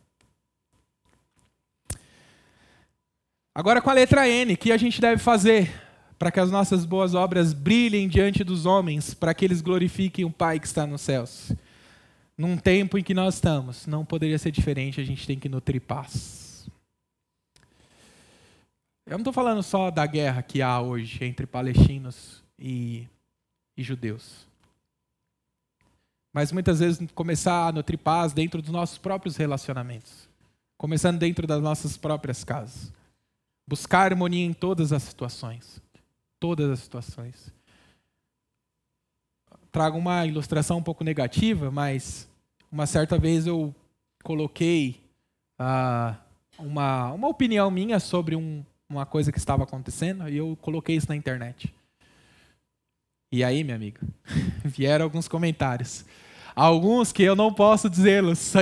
Agora 3.55 3.81
com 3.81 3.91
a 3.91 3.93
letra 3.93 4.29
N, 4.29 4.55
o 4.55 4.57
que 4.57 4.73
a 4.73 4.77
gente 4.77 5.01
deve 5.01 5.23
fazer 5.23 5.73
para 6.19 6.31
que 6.31 6.41
as 6.41 6.51
nossas 6.51 6.85
boas 6.85 7.15
obras 7.15 7.53
brilhem 7.53 8.09
diante 8.09 8.43
dos 8.45 8.67
homens, 8.67 9.15
para 9.15 9.35
que 9.35 9.45
eles 9.45 9.61
glorifiquem 9.61 10.25
o 10.25 10.31
Pai 10.31 10.59
que 10.59 10.67
está 10.67 10.87
nos 10.87 11.01
céus? 11.01 11.53
Num 12.37 12.57
tempo 12.57 12.99
em 12.99 13.03
que 13.03 13.15
nós 13.15 13.35
estamos, 13.35 13.87
não 13.87 14.05
poderia 14.05 14.39
ser 14.39 14.51
diferente, 14.51 15.01
a 15.01 15.05
gente 15.05 15.27
tem 15.27 15.39
que 15.39 15.49
nutrir 15.49 15.81
paz. 15.81 16.69
Eu 19.07 19.13
não 19.13 19.19
estou 19.19 19.33
falando 19.33 19.63
só 19.63 19.91
da 19.91 20.07
guerra 20.07 20.43
que 20.43 20.63
há 20.63 20.81
hoje 20.81 21.25
entre 21.25 21.47
palestinos 21.47 22.43
e, 22.59 23.07
e 23.77 23.83
judeus. 23.83 24.47
Mas 26.33 26.51
muitas 26.51 26.81
vezes 26.81 27.09
começar 27.15 27.69
a 27.69 27.73
nutrir 27.73 27.99
paz 27.99 28.33
dentro 28.33 28.61
dos 28.61 28.71
nossos 28.71 28.99
próprios 28.99 29.37
relacionamentos. 29.37 30.29
Começando 30.77 31.19
dentro 31.19 31.47
das 31.47 31.63
nossas 31.63 31.97
próprias 31.97 32.43
casas. 32.43 32.93
Buscar 33.67 34.11
harmonia 34.13 34.45
em 34.45 34.53
todas 34.53 34.93
as 34.93 35.05
situações. 35.05 35.81
Todas 36.41 36.69
as 36.71 36.81
situações. 36.81 37.53
Trago 39.75 39.99
uma 39.99 40.25
ilustração 40.25 40.79
um 40.79 40.83
pouco 40.85 41.03
negativa, 41.03 41.69
mas 41.69 42.29
uma 42.71 42.87
certa 42.87 43.19
vez 43.19 43.45
eu 43.45 43.75
coloquei 44.23 45.01
uh, 45.61 46.17
uma, 46.57 47.11
uma 47.11 47.27
opinião 47.27 47.69
minha 47.73 47.99
sobre 47.99 48.37
um, 48.37 48.65
uma 48.89 49.05
coisa 49.05 49.33
que 49.33 49.39
estava 49.39 49.65
acontecendo 49.65 50.29
e 50.29 50.37
eu 50.37 50.57
coloquei 50.63 50.95
isso 50.95 51.09
na 51.09 51.17
internet. 51.17 51.75
E 53.33 53.43
aí, 53.43 53.65
minha 53.65 53.75
amiga, 53.75 54.01
vieram 54.65 55.07
alguns 55.07 55.27
comentários. 55.27 56.05
Alguns 56.55 57.11
que 57.11 57.25
eu 57.25 57.35
não 57.35 57.53
posso 57.53 57.91
dizê-los. 57.91 58.53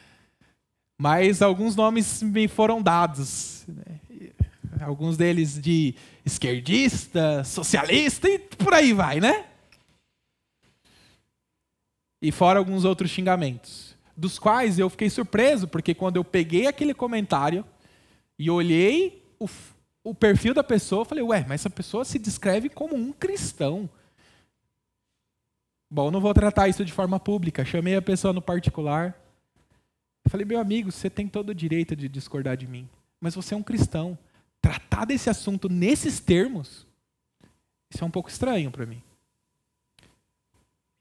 Mas 0.98 1.42
alguns 1.42 1.76
nomes 1.76 2.22
me 2.22 2.48
foram 2.48 2.80
dados. 2.80 3.66
Né? 3.68 4.30
Alguns 4.80 5.18
deles 5.18 5.60
de 5.60 5.94
esquerdista, 6.24 7.44
socialista 7.44 8.26
e 8.30 8.38
por 8.38 8.72
aí 8.72 8.94
vai, 8.94 9.20
né? 9.20 9.44
E 12.20 12.32
fora 12.32 12.58
alguns 12.58 12.84
outros 12.84 13.10
xingamentos. 13.10 13.94
Dos 14.16 14.38
quais 14.38 14.78
eu 14.78 14.88
fiquei 14.88 15.10
surpreso, 15.10 15.68
porque 15.68 15.94
quando 15.94 16.16
eu 16.16 16.24
peguei 16.24 16.66
aquele 16.66 16.94
comentário 16.94 17.64
e 18.38 18.50
olhei 18.50 19.22
o, 19.38 19.46
o 20.02 20.14
perfil 20.14 20.54
da 20.54 20.64
pessoa, 20.64 21.02
eu 21.02 21.06
falei, 21.06 21.24
ué, 21.24 21.44
mas 21.46 21.60
essa 21.60 21.70
pessoa 21.70 22.04
se 22.04 22.18
descreve 22.18 22.68
como 22.68 22.94
um 22.94 23.12
cristão. 23.12 23.88
Bom, 25.90 26.10
não 26.10 26.20
vou 26.20 26.32
tratar 26.32 26.68
isso 26.68 26.84
de 26.84 26.92
forma 26.92 27.20
pública. 27.20 27.64
Chamei 27.64 27.94
a 27.94 28.02
pessoa 28.02 28.32
no 28.32 28.40
particular 28.40 29.14
eu 30.26 30.30
falei, 30.30 30.44
meu 30.44 30.58
amigo, 30.58 30.90
você 30.90 31.08
tem 31.08 31.28
todo 31.28 31.50
o 31.50 31.54
direito 31.54 31.94
de 31.94 32.08
discordar 32.08 32.56
de 32.56 32.66
mim, 32.66 32.88
mas 33.20 33.36
você 33.36 33.54
é 33.54 33.56
um 33.56 33.62
cristão. 33.62 34.18
Tratar 34.60 35.04
desse 35.04 35.30
assunto 35.30 35.68
nesses 35.68 36.18
termos, 36.18 36.84
isso 37.88 38.02
é 38.02 38.06
um 38.06 38.10
pouco 38.10 38.28
estranho 38.28 38.68
para 38.72 38.84
mim. 38.84 39.00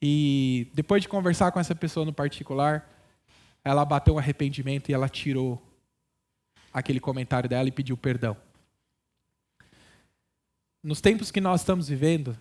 E 0.01 0.69
depois 0.73 1.01
de 1.01 1.09
conversar 1.09 1.51
com 1.51 1.59
essa 1.59 1.73
pessoa 1.73 2.05
no 2.05 2.13
particular, 2.13 2.89
ela 3.63 3.83
bateu 3.83 4.15
um 4.15 4.19
arrependimento 4.19 4.89
e 4.89 4.93
ela 4.93 5.09
tirou 5.09 5.61
aquele 6.71 6.99
comentário 6.99 7.49
dela 7.49 7.67
e 7.67 7.71
pediu 7.71 7.97
perdão. 7.97 8.37
Nos 10.83 11.01
tempos 11.01 11.31
que 11.31 11.41
nós 11.41 11.61
estamos 11.61 11.87
vivendo, 11.87 12.37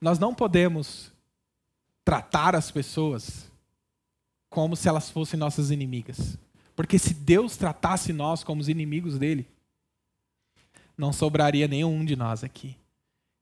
nós 0.00 0.18
não 0.18 0.34
podemos 0.34 1.12
tratar 2.04 2.54
as 2.54 2.70
pessoas 2.70 3.50
como 4.48 4.76
se 4.76 4.88
elas 4.88 5.10
fossem 5.10 5.38
nossas 5.38 5.70
inimigas. 5.70 6.38
Porque 6.76 6.98
se 6.98 7.12
Deus 7.12 7.56
tratasse 7.56 8.12
nós 8.12 8.44
como 8.44 8.60
os 8.60 8.68
inimigos 8.68 9.18
dele, 9.18 9.46
não 10.96 11.12
sobraria 11.12 11.66
nenhum 11.66 12.04
de 12.04 12.16
nós 12.16 12.44
aqui. 12.44 12.76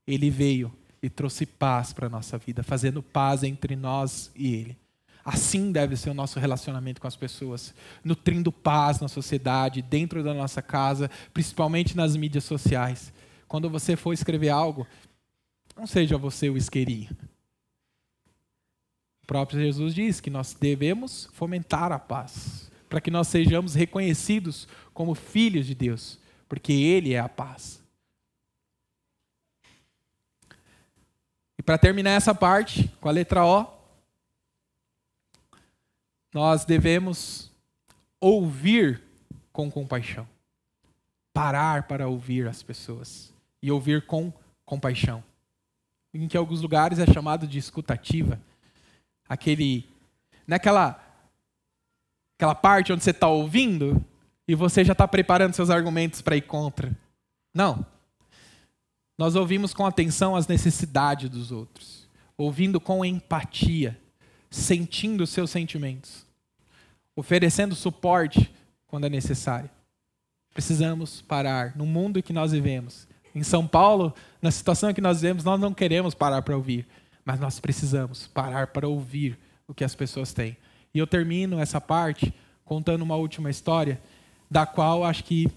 Ele 0.07 0.31
veio 0.31 0.73
e 1.03 1.11
trouxe 1.11 1.45
paz 1.45 1.93
para 1.93 2.07
a 2.07 2.11
nossa 2.11 2.39
vida, 2.39 2.63
fazendo 2.63 3.03
paz 3.03 3.43
entre 3.43 3.75
nós 3.75 4.31
e 4.37 4.55
ele. 4.55 4.79
Assim 5.25 5.71
deve 5.71 5.97
ser 5.97 6.11
o 6.11 6.15
nosso 6.15 6.39
relacionamento 6.41 7.01
com 7.01 7.07
as 7.07 7.17
pessoas, 7.17 7.75
nutrindo 8.05 8.51
paz 8.51 9.01
na 9.01 9.09
sociedade, 9.09 9.83
dentro 9.83 10.23
da 10.23 10.35
nossa 10.35 10.63
casa, 10.63 11.11
principalmente 11.33 11.97
nas 11.97 12.17
mídias 12.17 12.45
sociais. 12.45 13.13
Quando 13.47 13.69
você 13.69 13.97
for 13.97 14.13
escrever 14.13 14.49
algo, 14.49 14.87
não 15.77 15.87
seja 15.87 16.17
você 16.19 16.49
o 16.49 16.57
isqueirinho, 16.57 17.11
o 19.23 19.27
próprio 19.27 19.61
Jesus 19.61 19.95
diz 19.95 20.21
que 20.21 20.31
nós 20.31 20.55
devemos 20.59 21.29
fomentar 21.33 21.93
a 21.93 21.99
paz, 21.99 22.71
para 22.89 23.01
que 23.01 23.11
nós 23.11 23.29
sejamos 23.29 23.75
reconhecidos 23.75 24.69
como 24.93 25.15
filhos 25.15 25.67
de 25.67 25.75
Deus, 25.75 26.19
porque 26.49 26.73
Ele 26.73 27.15
é 27.15 27.19
a 27.21 27.29
paz. 27.29 27.82
E 31.63 31.65
para 31.65 31.79
terminar 31.79 32.11
essa 32.11 32.35
parte, 32.35 32.89
com 33.01 33.09
a 33.09 33.13
letra 33.13 33.47
O, 33.47 33.65
nós 36.35 36.65
devemos 36.65 37.53
ouvir 38.21 39.01
com 39.53 39.71
compaixão. 39.71 40.29
Parar 41.33 41.85
para 41.85 42.09
ouvir 42.09 42.49
as 42.49 42.65
pessoas 42.65 43.33
e 43.63 43.71
ouvir 43.71 44.05
com 44.07 44.33
compaixão. 44.65 45.23
Em 46.13 46.27
que 46.27 46.37
alguns 46.37 46.61
lugares 46.61 46.99
é 46.99 47.07
chamado 47.07 47.47
de 47.47 47.61
escutativa. 47.61 48.41
Aquele 49.29 49.89
naquela 50.45 51.01
aquela 52.37 52.57
parte 52.57 52.93
onde 52.93 53.05
você 53.05 53.13
está 53.13 53.29
ouvindo 53.29 54.05
e 54.49 54.57
você 54.57 54.85
já 54.85 54.95
está 54.95 55.07
preparando 55.07 55.55
seus 55.55 55.71
argumentos 55.71 56.23
para 56.23 56.35
ir 56.35 56.43
contra. 56.43 56.91
Não. 57.55 57.87
Nós 59.19 59.37
ouvimos 59.37 59.75
com 59.75 59.85
atenção 59.85 60.35
as 60.35 60.47
necessidades 60.47 61.29
dos 61.29 61.53
outros, 61.53 62.09
ouvindo 62.37 62.81
com 62.81 63.05
empatia, 63.05 63.99
sentindo 64.51 65.27
seus 65.27 65.51
sentimentos, 65.51 66.27
oferecendo 67.15 67.75
suporte 67.75 68.51
quando 68.87 69.07
é 69.07 69.09
necessário. 69.09 69.71
Precisamos 70.53 71.23
parar 71.23 71.77
no 71.77 71.87
mundo 71.87 72.23
que 72.23 72.33
nós 72.33 72.53
vivemos. 72.53 73.09
Em 73.35 73.43
São 73.43 73.67
Paulo, 73.67 74.15
na 74.41 74.51
situação 74.51 74.93
que 74.93 75.01
nós 75.01 75.21
vivemos, 75.21 75.45
nós 75.45 75.59
não 75.59 75.73
queremos 75.73 76.15
parar 76.15 76.43
para 76.43 76.57
ouvir, 76.57 76.87
mas 77.25 77.41
nós 77.41 77.59
precisamos 77.59 78.27
parar 78.27 78.67
para 78.69 78.87
ouvir 78.87 79.39
o 79.67 79.73
que 79.73 79.85
as 79.85 79.95
pessoas 79.95 80.33
têm. 80.33 80.57
E 80.93 80.99
eu 80.99 81.07
termino 81.07 81.59
essa 81.59 81.81
parte 81.81 82.35
contando 82.65 83.03
uma 83.03 83.17
última 83.17 83.51
história, 83.51 84.01
da 84.51 84.67
qual 84.67 85.05
acho 85.05 85.25
que 85.25 85.51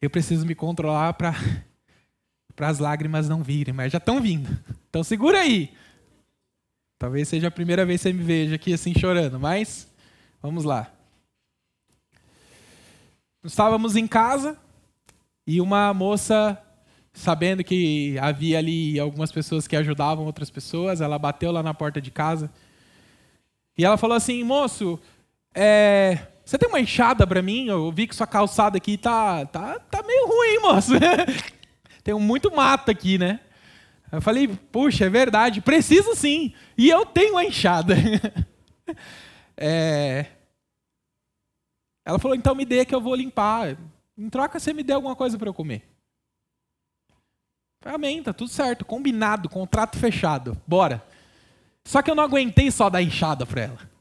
eu 0.00 0.10
preciso 0.10 0.46
me 0.46 0.54
controlar 0.54 1.14
para 1.14 1.34
para 2.54 2.68
as 2.68 2.80
lágrimas 2.80 3.28
não 3.28 3.40
virem, 3.40 3.72
mas 3.72 3.92
já 3.92 3.98
estão 3.98 4.20
vindo. 4.20 4.50
Então 4.88 5.04
segura 5.04 5.38
aí. 5.38 5.72
Talvez 6.98 7.28
seja 7.28 7.46
a 7.46 7.52
primeira 7.52 7.86
vez 7.86 8.02
que 8.02 8.08
você 8.08 8.12
me 8.12 8.24
veja 8.24 8.56
aqui 8.56 8.72
assim 8.72 8.92
chorando, 8.92 9.38
mas 9.38 9.86
vamos 10.42 10.64
lá. 10.64 10.92
Estávamos 13.44 13.94
em 13.94 14.08
casa 14.08 14.58
e 15.46 15.60
uma 15.60 15.94
moça, 15.94 16.60
sabendo 17.12 17.62
que 17.62 18.18
havia 18.18 18.58
ali 18.58 18.98
algumas 18.98 19.30
pessoas 19.30 19.68
que 19.68 19.76
ajudavam 19.76 20.26
outras 20.26 20.50
pessoas, 20.50 21.00
ela 21.00 21.18
bateu 21.18 21.52
lá 21.52 21.62
na 21.62 21.72
porta 21.72 22.00
de 22.00 22.10
casa 22.10 22.50
e 23.78 23.84
ela 23.84 23.96
falou 23.96 24.16
assim: 24.16 24.42
moço, 24.42 24.98
é, 25.54 26.18
você 26.48 26.56
tem 26.56 26.66
uma 26.66 26.80
enxada 26.80 27.26
para 27.26 27.42
mim? 27.42 27.66
Eu 27.66 27.92
vi 27.92 28.06
que 28.06 28.16
sua 28.16 28.26
calçada 28.26 28.78
aqui 28.78 28.96
tá, 28.96 29.44
tá, 29.44 29.78
tá 29.80 30.02
meio 30.02 30.26
ruim, 30.26 30.58
moço. 30.62 30.92
tem 32.02 32.14
muito 32.14 32.50
mato 32.56 32.90
aqui, 32.90 33.18
né? 33.18 33.40
Eu 34.10 34.22
falei, 34.22 34.48
puxa, 34.48 35.04
é 35.04 35.10
verdade, 35.10 35.60
preciso 35.60 36.14
sim. 36.16 36.54
E 36.74 36.88
eu 36.88 37.04
tenho 37.04 37.36
a 37.36 37.44
enxada. 37.44 37.94
é... 39.58 40.24
Ela 42.02 42.18
falou, 42.18 42.34
então 42.34 42.54
me 42.54 42.64
dê 42.64 42.82
que 42.86 42.94
eu 42.94 43.00
vou 43.02 43.14
limpar. 43.14 43.76
Em 44.16 44.30
troca, 44.30 44.58
você 44.58 44.72
me 44.72 44.82
dê 44.82 44.94
alguma 44.94 45.14
coisa 45.14 45.36
para 45.36 45.50
eu 45.50 45.54
comer. 45.54 45.86
Falei, 47.82 47.94
amém, 47.94 48.22
tá 48.22 48.32
tudo 48.32 48.48
certo, 48.48 48.86
combinado, 48.86 49.50
contrato 49.50 49.98
fechado, 49.98 50.58
bora. 50.66 51.04
Só 51.84 52.00
que 52.00 52.10
eu 52.10 52.14
não 52.14 52.24
aguentei 52.24 52.70
só 52.70 52.88
dar 52.88 53.02
enxada 53.02 53.44
para 53.44 53.60
ela. 53.64 53.97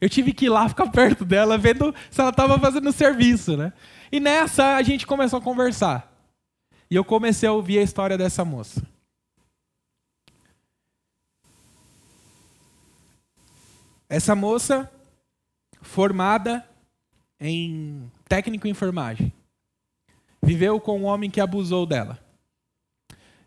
Eu 0.00 0.08
tive 0.08 0.32
que 0.32 0.46
ir 0.46 0.48
lá 0.48 0.68
ficar 0.68 0.90
perto 0.90 1.24
dela, 1.24 1.58
vendo 1.58 1.94
se 2.10 2.20
ela 2.20 2.30
estava 2.30 2.58
fazendo 2.58 2.90
serviço, 2.90 3.56
né? 3.56 3.72
E 4.10 4.18
nessa 4.18 4.76
a 4.76 4.82
gente 4.82 5.06
começou 5.06 5.38
a 5.38 5.42
conversar. 5.42 6.10
E 6.90 6.96
eu 6.96 7.04
comecei 7.04 7.48
a 7.48 7.52
ouvir 7.52 7.78
a 7.78 7.82
história 7.82 8.16
dessa 8.16 8.44
moça. 8.44 8.82
Essa 14.08 14.34
moça, 14.34 14.90
formada 15.82 16.66
em 17.38 18.10
técnico 18.28 18.66
em 18.66 18.70
enfermagem, 18.70 19.32
viveu 20.42 20.80
com 20.80 21.00
um 21.00 21.04
homem 21.04 21.30
que 21.30 21.40
abusou 21.40 21.86
dela. 21.86 22.18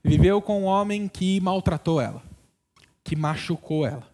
Viveu 0.02 0.42
com 0.42 0.62
um 0.62 0.66
homem 0.66 1.08
que 1.10 1.39
maltratou 1.42 2.00
ela, 2.00 2.24
que 3.04 3.16
machucou 3.16 3.86
ela. 3.86 4.12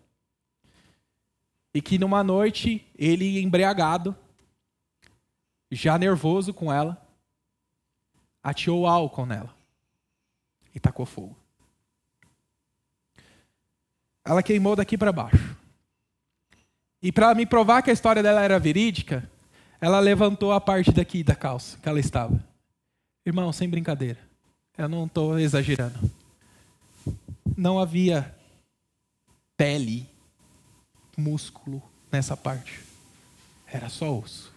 E 1.74 1.82
que 1.82 2.00
numa 2.00 2.24
noite, 2.24 2.86
ele 2.98 3.42
embriagado, 3.42 4.16
já 5.72 5.98
nervoso 5.98 6.54
com 6.54 6.74
ela, 6.74 7.00
ateou 8.42 8.88
álcool 8.88 9.26
nela 9.26 9.56
e 10.74 10.80
tacou 10.80 11.06
fogo. 11.06 11.36
Ela 14.26 14.44
queimou 14.44 14.76
daqui 14.76 14.98
para 14.98 15.12
baixo. 15.12 15.58
E 17.02 17.12
para 17.12 17.34
me 17.34 17.46
provar 17.46 17.82
que 17.82 17.90
a 17.90 17.94
história 17.94 18.22
dela 18.22 18.42
era 18.42 18.60
verídica, 18.60 19.30
ela 19.80 20.00
levantou 20.00 20.52
a 20.52 20.60
parte 20.60 20.92
daqui 20.92 21.24
da 21.24 21.36
calça 21.36 21.78
que 21.78 21.88
ela 21.88 22.00
estava. 22.00 22.44
Irmão, 23.26 23.52
sem 23.54 23.70
brincadeira. 23.70 24.20
Eu 24.78 24.90
não 24.90 25.06
estou 25.06 25.38
exagerando. 25.40 26.00
Não 27.56 27.80
havia 27.80 28.36
pele, 29.56 30.10
músculo 31.20 31.82
nessa 32.12 32.36
parte. 32.36 32.84
Era 33.68 33.90
só 33.90 34.18
osso. 34.18 34.52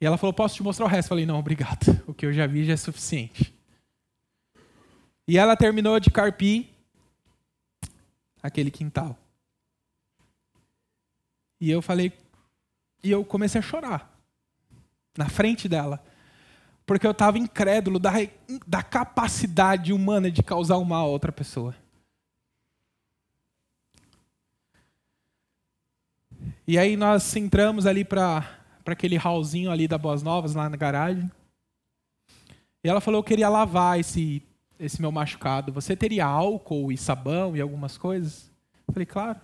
E 0.00 0.06
ela 0.06 0.16
falou: 0.16 0.32
Posso 0.32 0.54
te 0.54 0.62
mostrar 0.62 0.86
o 0.86 0.88
resto? 0.88 1.06
Eu 1.06 1.10
falei: 1.10 1.26
Não, 1.26 1.38
obrigado. 1.38 2.02
O 2.06 2.14
que 2.14 2.26
eu 2.26 2.32
já 2.32 2.46
vi 2.46 2.64
já 2.64 2.72
é 2.72 2.76
suficiente. 2.76 3.54
E 5.26 5.38
ela 5.38 5.56
terminou 5.56 5.98
de 6.00 6.10
carpir 6.10 6.68
aquele 8.42 8.70
quintal. 8.70 9.16
E 11.60 11.70
eu 11.70 11.80
falei, 11.80 12.12
e 13.04 13.10
eu 13.10 13.24
comecei 13.24 13.60
a 13.60 13.62
chorar 13.62 14.12
na 15.16 15.28
frente 15.28 15.68
dela, 15.68 16.02
porque 16.84 17.06
eu 17.06 17.12
estava 17.12 17.38
incrédulo 17.38 18.00
da, 18.00 18.12
da 18.66 18.82
capacidade 18.82 19.92
humana 19.92 20.30
de 20.30 20.42
causar 20.42 20.78
um 20.78 20.84
mal 20.84 21.06
a 21.06 21.10
outra 21.10 21.30
pessoa. 21.30 21.74
E 26.66 26.78
aí 26.78 26.96
nós 26.96 27.34
entramos 27.36 27.86
ali 27.86 28.04
para 28.04 28.46
aquele 28.86 29.16
hallzinho 29.16 29.70
ali 29.70 29.88
da 29.88 29.98
Boas 29.98 30.22
Novas, 30.22 30.54
lá 30.54 30.68
na 30.68 30.76
garagem. 30.76 31.30
E 32.84 32.88
ela 32.88 33.00
falou: 33.00 33.20
Eu 33.20 33.24
queria 33.24 33.48
lavar 33.48 33.98
esse 33.98 34.42
esse 34.82 35.00
meu 35.00 35.12
machucado, 35.12 35.72
você 35.72 35.94
teria 35.94 36.26
álcool 36.26 36.90
e 36.90 36.96
sabão 36.98 37.56
e 37.56 37.60
algumas 37.60 37.96
coisas? 37.96 38.50
Eu 38.88 38.94
falei, 38.94 39.06
claro. 39.06 39.40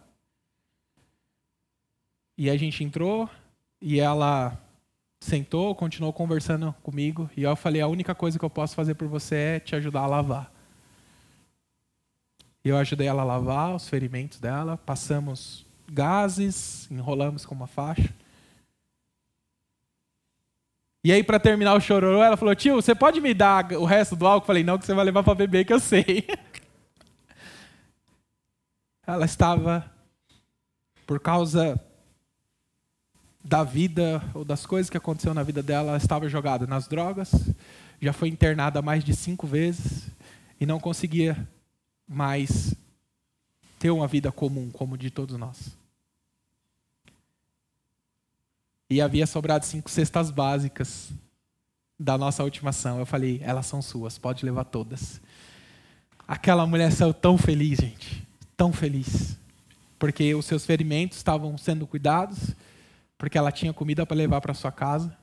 E 2.36 2.50
a 2.50 2.56
gente 2.56 2.82
entrou 2.82 3.30
e 3.80 4.00
ela 4.00 4.60
sentou, 5.20 5.74
continuou 5.76 6.12
conversando 6.12 6.74
comigo 6.82 7.30
e 7.36 7.44
eu 7.44 7.54
falei, 7.54 7.80
a 7.80 7.86
única 7.86 8.16
coisa 8.16 8.36
que 8.36 8.44
eu 8.44 8.50
posso 8.50 8.74
fazer 8.74 8.94
por 8.94 9.06
você 9.06 9.36
é 9.36 9.60
te 9.60 9.76
ajudar 9.76 10.00
a 10.00 10.06
lavar. 10.06 10.52
Eu 12.64 12.76
ajudei 12.76 13.06
ela 13.06 13.22
a 13.22 13.24
lavar 13.24 13.76
os 13.76 13.88
ferimentos 13.88 14.40
dela, 14.40 14.76
passamos 14.76 15.64
gases, 15.90 16.88
enrolamos 16.90 17.46
com 17.46 17.54
uma 17.54 17.66
faixa. 17.66 18.12
E 21.02 21.12
aí, 21.12 21.22
para 21.22 21.38
terminar 21.40 21.74
o 21.74 21.80
chororô, 21.80 22.22
ela 22.22 22.36
falou: 22.36 22.54
Tio, 22.54 22.76
você 22.76 22.94
pode 22.94 23.20
me 23.20 23.32
dar 23.32 23.72
o 23.72 23.84
resto 23.84 24.14
do 24.16 24.26
álcool? 24.26 24.44
Eu 24.44 24.46
falei: 24.46 24.64
Não, 24.64 24.78
que 24.78 24.84
você 24.84 24.94
vai 24.94 25.04
levar 25.04 25.22
para 25.22 25.34
beber, 25.34 25.64
que 25.64 25.72
eu 25.72 25.80
sei. 25.80 26.26
ela 29.06 29.24
estava, 29.24 29.90
por 31.06 31.18
causa 31.18 31.80
da 33.42 33.64
vida 33.64 34.22
ou 34.34 34.44
das 34.44 34.66
coisas 34.66 34.90
que 34.90 34.98
aconteceu 34.98 35.32
na 35.32 35.42
vida 35.42 35.62
dela, 35.62 35.88
ela 35.88 35.96
estava 35.96 36.28
jogada 36.28 36.66
nas 36.66 36.86
drogas, 36.86 37.32
já 38.02 38.12
foi 38.12 38.28
internada 38.28 38.82
mais 38.82 39.02
de 39.02 39.16
cinco 39.16 39.46
vezes 39.46 40.10
e 40.60 40.66
não 40.66 40.78
conseguia 40.78 41.48
mais 42.06 42.74
ter 43.78 43.90
uma 43.90 44.06
vida 44.06 44.32
comum 44.32 44.70
como 44.70 44.98
de 44.98 45.10
todos 45.10 45.38
nós. 45.38 45.76
E 48.90 49.00
havia 49.00 49.26
sobrado 49.26 49.66
cinco 49.66 49.90
cestas 49.90 50.30
básicas 50.30 51.10
da 51.98 52.16
nossa 52.16 52.42
última 52.42 52.70
ação. 52.70 52.98
Eu 52.98 53.04
falei, 53.04 53.40
elas 53.42 53.66
são 53.66 53.82
suas, 53.82 54.16
pode 54.16 54.44
levar 54.44 54.64
todas. 54.64 55.20
Aquela 56.26 56.66
mulher 56.66 56.90
saiu 56.92 57.12
tão 57.12 57.36
feliz, 57.36 57.78
gente. 57.78 58.26
Tão 58.56 58.72
feliz. 58.72 59.36
Porque 59.98 60.34
os 60.34 60.46
seus 60.46 60.64
ferimentos 60.64 61.18
estavam 61.18 61.58
sendo 61.58 61.86
cuidados, 61.86 62.54
porque 63.18 63.36
ela 63.36 63.50
tinha 63.50 63.72
comida 63.72 64.06
para 64.06 64.16
levar 64.16 64.40
para 64.40 64.54
sua 64.54 64.70
casa. 64.70 65.16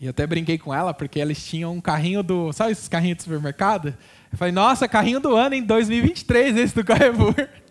E 0.00 0.08
até 0.08 0.26
brinquei 0.26 0.58
com 0.58 0.72
ela, 0.72 0.94
porque 0.94 1.18
eles 1.18 1.44
tinham 1.44 1.72
um 1.72 1.80
carrinho 1.80 2.22
do. 2.22 2.52
Sabe 2.52 2.72
esses 2.72 2.88
carrinhos 2.88 3.18
de 3.18 3.24
supermercado? 3.24 3.96
Eu 4.30 4.38
falei, 4.38 4.52
nossa, 4.52 4.86
carrinho 4.86 5.18
do 5.18 5.34
ano 5.34 5.54
em 5.54 5.62
2023, 5.62 6.56
esse 6.56 6.74
do 6.74 6.84
Carrefour. 6.84 7.34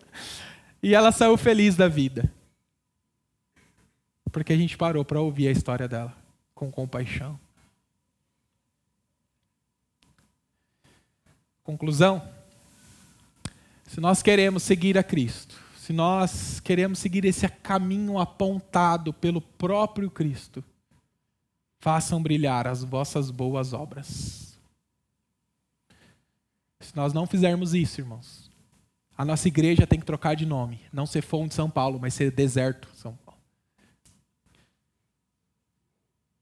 E 0.82 0.93
ela 0.93 1.11
saiu 1.11 1.36
feliz 1.36 1.75
da 1.75 1.88
vida. 1.88 2.32
Porque 4.32 4.53
a 4.53 4.55
gente 4.55 4.78
parou 4.78 5.03
para 5.03 5.19
ouvir 5.19 5.47
a 5.47 5.51
história 5.51 5.88
dela 5.88 6.15
com 6.53 6.71
compaixão. 6.71 7.38
Conclusão: 11.63 12.21
se 13.88 13.99
nós 13.99 14.21
queremos 14.21 14.61
seguir 14.61 14.99
a 14.99 15.03
Cristo, 15.03 15.59
se 15.78 15.91
nós 15.91 16.59
queremos 16.59 16.99
seguir 16.99 17.25
esse 17.25 17.47
caminho 17.49 18.19
apontado 18.19 19.11
pelo 19.11 19.41
próprio 19.41 20.11
Cristo, 20.11 20.63
façam 21.80 22.21
brilhar 22.21 22.67
as 22.67 22.84
vossas 22.84 23.32
boas 23.32 23.73
obras. 23.73 24.57
Se 26.80 26.95
nós 26.95 27.13
não 27.13 27.25
fizermos 27.25 27.73
isso, 27.73 28.01
irmãos, 28.01 28.51
a 29.17 29.25
nossa 29.25 29.47
igreja 29.47 29.88
tem 29.88 29.99
que 29.99 30.05
trocar 30.05 30.36
de 30.36 30.45
nome, 30.45 30.80
não 30.93 31.05
ser 31.05 31.21
Fonte 31.21 31.53
São 31.53 31.69
Paulo, 31.69 31.99
mas 31.99 32.13
ser 32.13 32.32
Deserto 32.32 32.88
São 32.93 33.15
Paulo. 33.15 33.41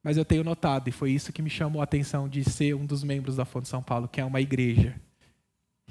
Mas 0.03 0.17
eu 0.17 0.25
tenho 0.25 0.43
notado, 0.43 0.87
e 0.87 0.91
foi 0.91 1.11
isso 1.11 1.33
que 1.33 1.41
me 1.41 1.49
chamou 1.49 1.81
a 1.81 1.85
atenção 1.85 2.29
de 2.29 2.43
ser 2.43 2.75
um 2.75 2.85
dos 2.85 3.03
membros 3.03 3.37
da 3.37 3.45
Fonte 3.45 3.67
São 3.67 3.81
Paulo, 3.81 4.07
que 4.07 4.21
é 4.21 4.25
uma 4.25 4.41
igreja 4.41 5.01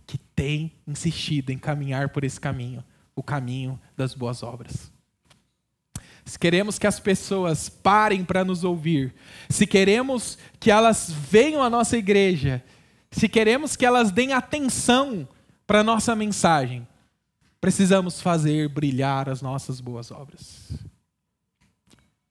que 0.07 0.19
tem 0.19 0.73
insistido 0.87 1.51
em 1.51 1.59
caminhar 1.59 2.11
por 2.11 2.23
esse 2.23 2.39
caminho 2.39 2.85
o 3.17 3.23
caminho 3.23 3.81
das 3.97 4.15
boas 4.15 4.43
obras. 4.43 4.93
Se 6.25 6.39
queremos 6.39 6.79
que 6.79 6.87
as 6.87 6.99
pessoas 6.99 7.69
parem 7.69 8.25
para 8.25 8.45
nos 8.45 8.65
ouvir, 8.65 9.15
se 9.49 9.67
queremos 9.67 10.39
que 10.59 10.71
elas 10.71 11.11
venham 11.11 11.63
à 11.63 11.69
nossa 11.69 11.99
igreja, 11.99 12.65
se 13.11 13.29
queremos 13.29 13.77
que 13.77 13.85
elas 13.85 14.11
deem 14.11 14.33
atenção 14.33 15.29
para 15.67 15.81
a 15.81 15.85
nossa 15.85 16.17
mensagem, 16.17 16.87
precisamos 17.61 18.23
fazer 18.23 18.69
brilhar 18.69 19.29
as 19.29 19.43
nossas 19.43 19.81
boas 19.81 20.11
obras. 20.11 20.73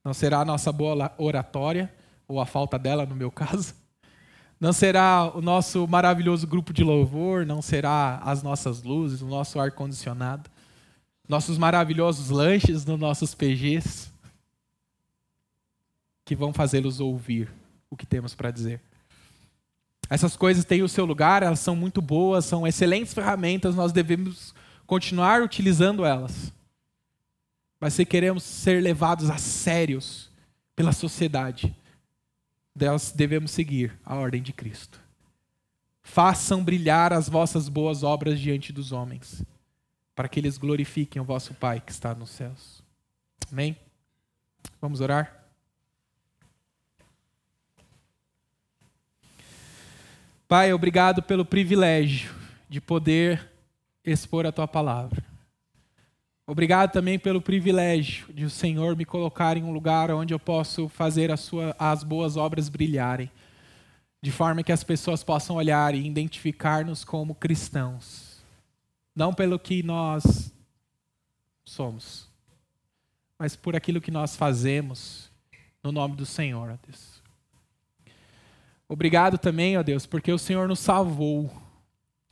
Não 0.04 0.14
será 0.14 0.40
a 0.40 0.46
nossa 0.46 0.72
boa 0.72 1.14
oratória, 1.18 1.94
ou 2.28 2.42
a 2.42 2.46
falta 2.46 2.80
dela, 2.80 3.06
no 3.06 3.16
meu 3.16 3.30
caso. 3.32 3.76
Não 4.60 4.74
será 4.74 5.32
o 5.36 5.42
nosso 5.42 5.88
maravilhoso 5.88 6.48
grupo 6.48 6.74
de 6.74 6.84
louvor, 6.84 7.46
não 7.46 7.62
será 7.62 8.18
as 8.24 8.42
nossas 8.42 8.82
luzes, 8.82 9.22
o 9.22 9.28
nosso 9.28 9.60
ar-condicionado 9.60 10.50
nossos 11.28 11.58
maravilhosos 11.58 12.30
lanches 12.30 12.86
nos 12.86 13.00
nossos 13.00 13.34
PGs, 13.34 14.12
que 16.26 16.36
vão 16.36 16.54
fazê-los 16.54 17.00
ouvir 17.00 17.50
o 17.90 17.96
que 17.96 18.06
temos 18.06 18.36
para 18.36 18.52
dizer. 18.52 18.82
Essas 20.10 20.36
coisas 20.36 20.66
têm 20.66 20.84
o 20.84 20.90
seu 20.90 21.06
lugar, 21.06 21.44
elas 21.44 21.60
são 21.60 21.76
muito 21.76 22.02
boas, 22.02 22.46
são 22.46 22.68
excelentes 22.68 23.14
ferramentas, 23.14 23.76
nós 23.76 23.92
devemos 23.92 24.54
continuar 24.86 25.42
utilizando 25.42 26.06
elas. 26.06 26.52
Mas 27.80 27.94
se 27.94 28.06
queremos 28.06 28.44
ser 28.44 28.82
levados 28.82 29.30
a 29.30 29.38
sérios 29.38 30.30
pela 30.76 30.92
sociedade, 30.92 31.76
nós 32.76 33.12
devemos 33.12 33.52
seguir 33.52 33.98
a 34.06 34.16
ordem 34.16 34.42
de 34.42 34.52
Cristo. 34.54 35.00
Façam 36.02 36.64
brilhar 36.64 37.14
as 37.14 37.30
vossas 37.30 37.70
boas 37.70 38.04
obras 38.04 38.40
diante 38.40 38.74
dos 38.74 38.92
homens 38.92 39.44
para 40.16 40.28
que 40.28 40.40
eles 40.40 40.58
glorifiquem 40.58 41.22
o 41.22 41.26
vosso 41.26 41.54
Pai 41.54 41.82
que 41.82 41.92
está 41.92 42.14
nos 42.14 42.30
céus. 42.30 42.84
Amém? 43.52 43.78
Vamos 44.80 45.02
orar? 45.02 45.44
Pai, 50.48 50.72
obrigado 50.72 51.24
pelo 51.24 51.44
privilégio 51.44 52.34
de 52.70 52.80
poder 52.80 53.50
expor 54.06 54.46
a 54.46 54.52
tua 54.52 54.68
palavra. 54.68 55.24
Obrigado 56.46 56.92
também 56.92 57.18
pelo 57.18 57.42
privilégio 57.42 58.32
de 58.34 58.44
o 58.44 58.50
Senhor 58.50 58.96
me 58.96 59.06
colocar 59.06 59.56
em 59.56 59.64
um 59.64 59.72
lugar 59.72 60.12
onde 60.12 60.34
eu 60.34 60.40
posso 60.40 60.90
fazer 60.90 61.36
sua, 61.38 61.76
as 61.80 62.04
boas 62.04 62.36
obras 62.36 62.68
brilharem, 62.68 63.32
de 64.22 64.32
forma 64.32 64.62
que 64.62 64.72
as 64.72 64.84
pessoas 64.84 65.24
possam 65.24 65.56
olhar 65.56 65.96
e 65.96 66.06
identificar-nos 66.06 67.04
como 67.04 67.34
cristãos 67.34 68.23
não 69.16 69.34
pelo 69.34 69.60
que 69.60 69.84
nós 69.84 70.52
somos, 71.64 72.28
mas 73.38 73.56
por 73.56 73.76
aquilo 73.76 74.02
que 74.02 74.12
nós 74.12 74.36
fazemos 74.36 75.32
no 75.84 75.92
nome 75.92 76.16
do 76.16 76.26
Senhor, 76.26 76.70
ó 76.70 76.78
Deus. 76.86 77.22
Obrigado 78.88 79.38
também, 79.38 79.78
ó 79.78 79.84
Deus, 79.84 80.06
porque 80.06 80.32
o 80.32 80.38
Senhor 80.38 80.68
nos 80.68 80.80
salvou. 80.80 81.52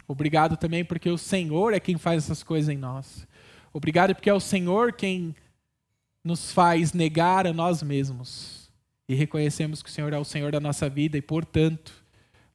Obrigado 0.07 0.57
também 0.57 0.83
porque 0.83 1.09
o 1.09 1.17
Senhor 1.17 1.73
é 1.73 1.79
quem 1.79 1.97
faz 1.97 2.23
essas 2.23 2.43
coisas 2.43 2.69
em 2.69 2.77
nós. 2.77 3.27
Obrigado 3.73 4.13
porque 4.13 4.29
é 4.29 4.33
o 4.33 4.39
Senhor 4.39 4.93
quem 4.93 5.35
nos 6.23 6.51
faz 6.51 6.93
negar 6.93 7.47
a 7.47 7.53
nós 7.53 7.81
mesmos 7.81 8.69
e 9.07 9.15
reconhecemos 9.15 9.81
que 9.81 9.89
o 9.89 9.91
Senhor 9.91 10.13
é 10.13 10.17
o 10.17 10.25
Senhor 10.25 10.51
da 10.51 10.59
nossa 10.59 10.89
vida 10.89 11.17
e, 11.17 11.21
portanto, 11.21 11.93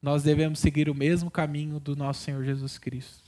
nós 0.00 0.22
devemos 0.22 0.58
seguir 0.58 0.88
o 0.88 0.94
mesmo 0.94 1.30
caminho 1.30 1.80
do 1.80 1.96
nosso 1.96 2.22
Senhor 2.22 2.44
Jesus 2.44 2.78
Cristo 2.78 3.25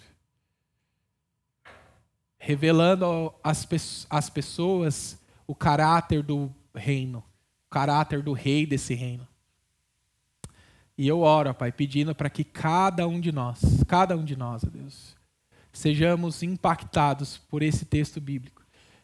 revelando 2.38 3.32
às, 3.42 4.30
pessoas 4.30 5.18
o 5.46 5.54
caráter 5.54 6.22
do 6.22 6.50
reino, 6.74 7.18
o 7.66 7.70
caráter 7.70 8.22
do 8.22 8.32
rei 8.32 8.64
desse 8.64 8.94
reino. 8.94 9.26
E 10.96 11.06
eu 11.06 11.20
oro, 11.20 11.54
Pai, 11.54 11.70
pedindo 11.70 12.14
para 12.14 12.30
que 12.30 12.44
cada 12.44 13.06
um 13.06 13.20
de 13.20 13.30
nós, 13.30 13.60
cada 13.86 14.16
um 14.16 14.24
de 14.24 14.36
nós, 14.36 14.62
Deus, 14.64 15.16
sejamos 15.72 16.42
impactados 16.42 17.38
por 17.38 17.62
esse 17.62 17.84
texto 17.84 18.20
bíblico, 18.20 18.62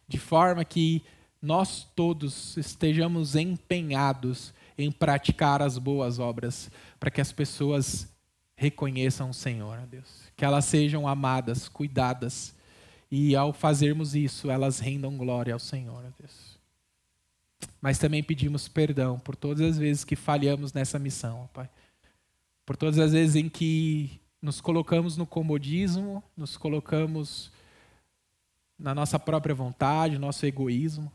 de 0.08 0.18
forma 0.18 0.64
que 0.64 1.02
nós 1.40 1.86
todos 1.94 2.56
estejamos 2.56 3.36
empenhados 3.36 4.52
em 4.76 4.90
praticar 4.90 5.62
as 5.62 5.78
boas 5.78 6.18
obras, 6.18 6.70
para 6.98 7.10
que 7.10 7.20
as 7.20 7.30
pessoas 7.30 8.08
reconheçam 8.56 9.30
o 9.30 9.34
Senhor, 9.34 9.78
Deus, 9.86 10.24
que 10.36 10.44
elas 10.44 10.64
sejam 10.64 11.06
amadas, 11.06 11.68
cuidadas, 11.68 12.54
e 13.16 13.36
ao 13.36 13.52
fazermos 13.52 14.16
isso, 14.16 14.50
elas 14.50 14.80
rendam 14.80 15.16
glória 15.16 15.54
ao 15.54 15.60
Senhor, 15.60 16.02
Deus. 16.18 16.58
Mas 17.80 17.96
também 17.96 18.24
pedimos 18.24 18.66
perdão 18.66 19.20
por 19.20 19.36
todas 19.36 19.60
as 19.60 19.78
vezes 19.78 20.02
que 20.02 20.16
falhamos 20.16 20.72
nessa 20.72 20.98
missão, 20.98 21.48
Pai. 21.54 21.70
Por 22.66 22.76
todas 22.76 22.98
as 22.98 23.12
vezes 23.12 23.36
em 23.36 23.48
que 23.48 24.20
nos 24.42 24.60
colocamos 24.60 25.16
no 25.16 25.24
comodismo, 25.24 26.24
nos 26.36 26.56
colocamos 26.56 27.52
na 28.76 28.92
nossa 28.92 29.16
própria 29.16 29.54
vontade, 29.54 30.18
nosso 30.18 30.44
egoísmo, 30.44 31.12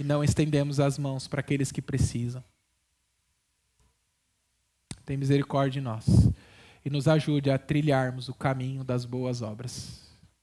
e 0.00 0.02
não 0.02 0.24
estendemos 0.24 0.80
as 0.80 0.98
mãos 0.98 1.28
para 1.28 1.38
aqueles 1.38 1.70
que 1.70 1.80
precisam. 1.80 2.42
Tem 5.06 5.16
misericórdia 5.16 5.80
de 5.80 5.80
nós 5.80 6.06
e 6.84 6.90
nos 6.90 7.06
ajude 7.06 7.52
a 7.52 7.58
trilharmos 7.58 8.28
o 8.28 8.34
caminho 8.34 8.82
das 8.82 9.04
boas 9.04 9.42
obras. 9.42 10.03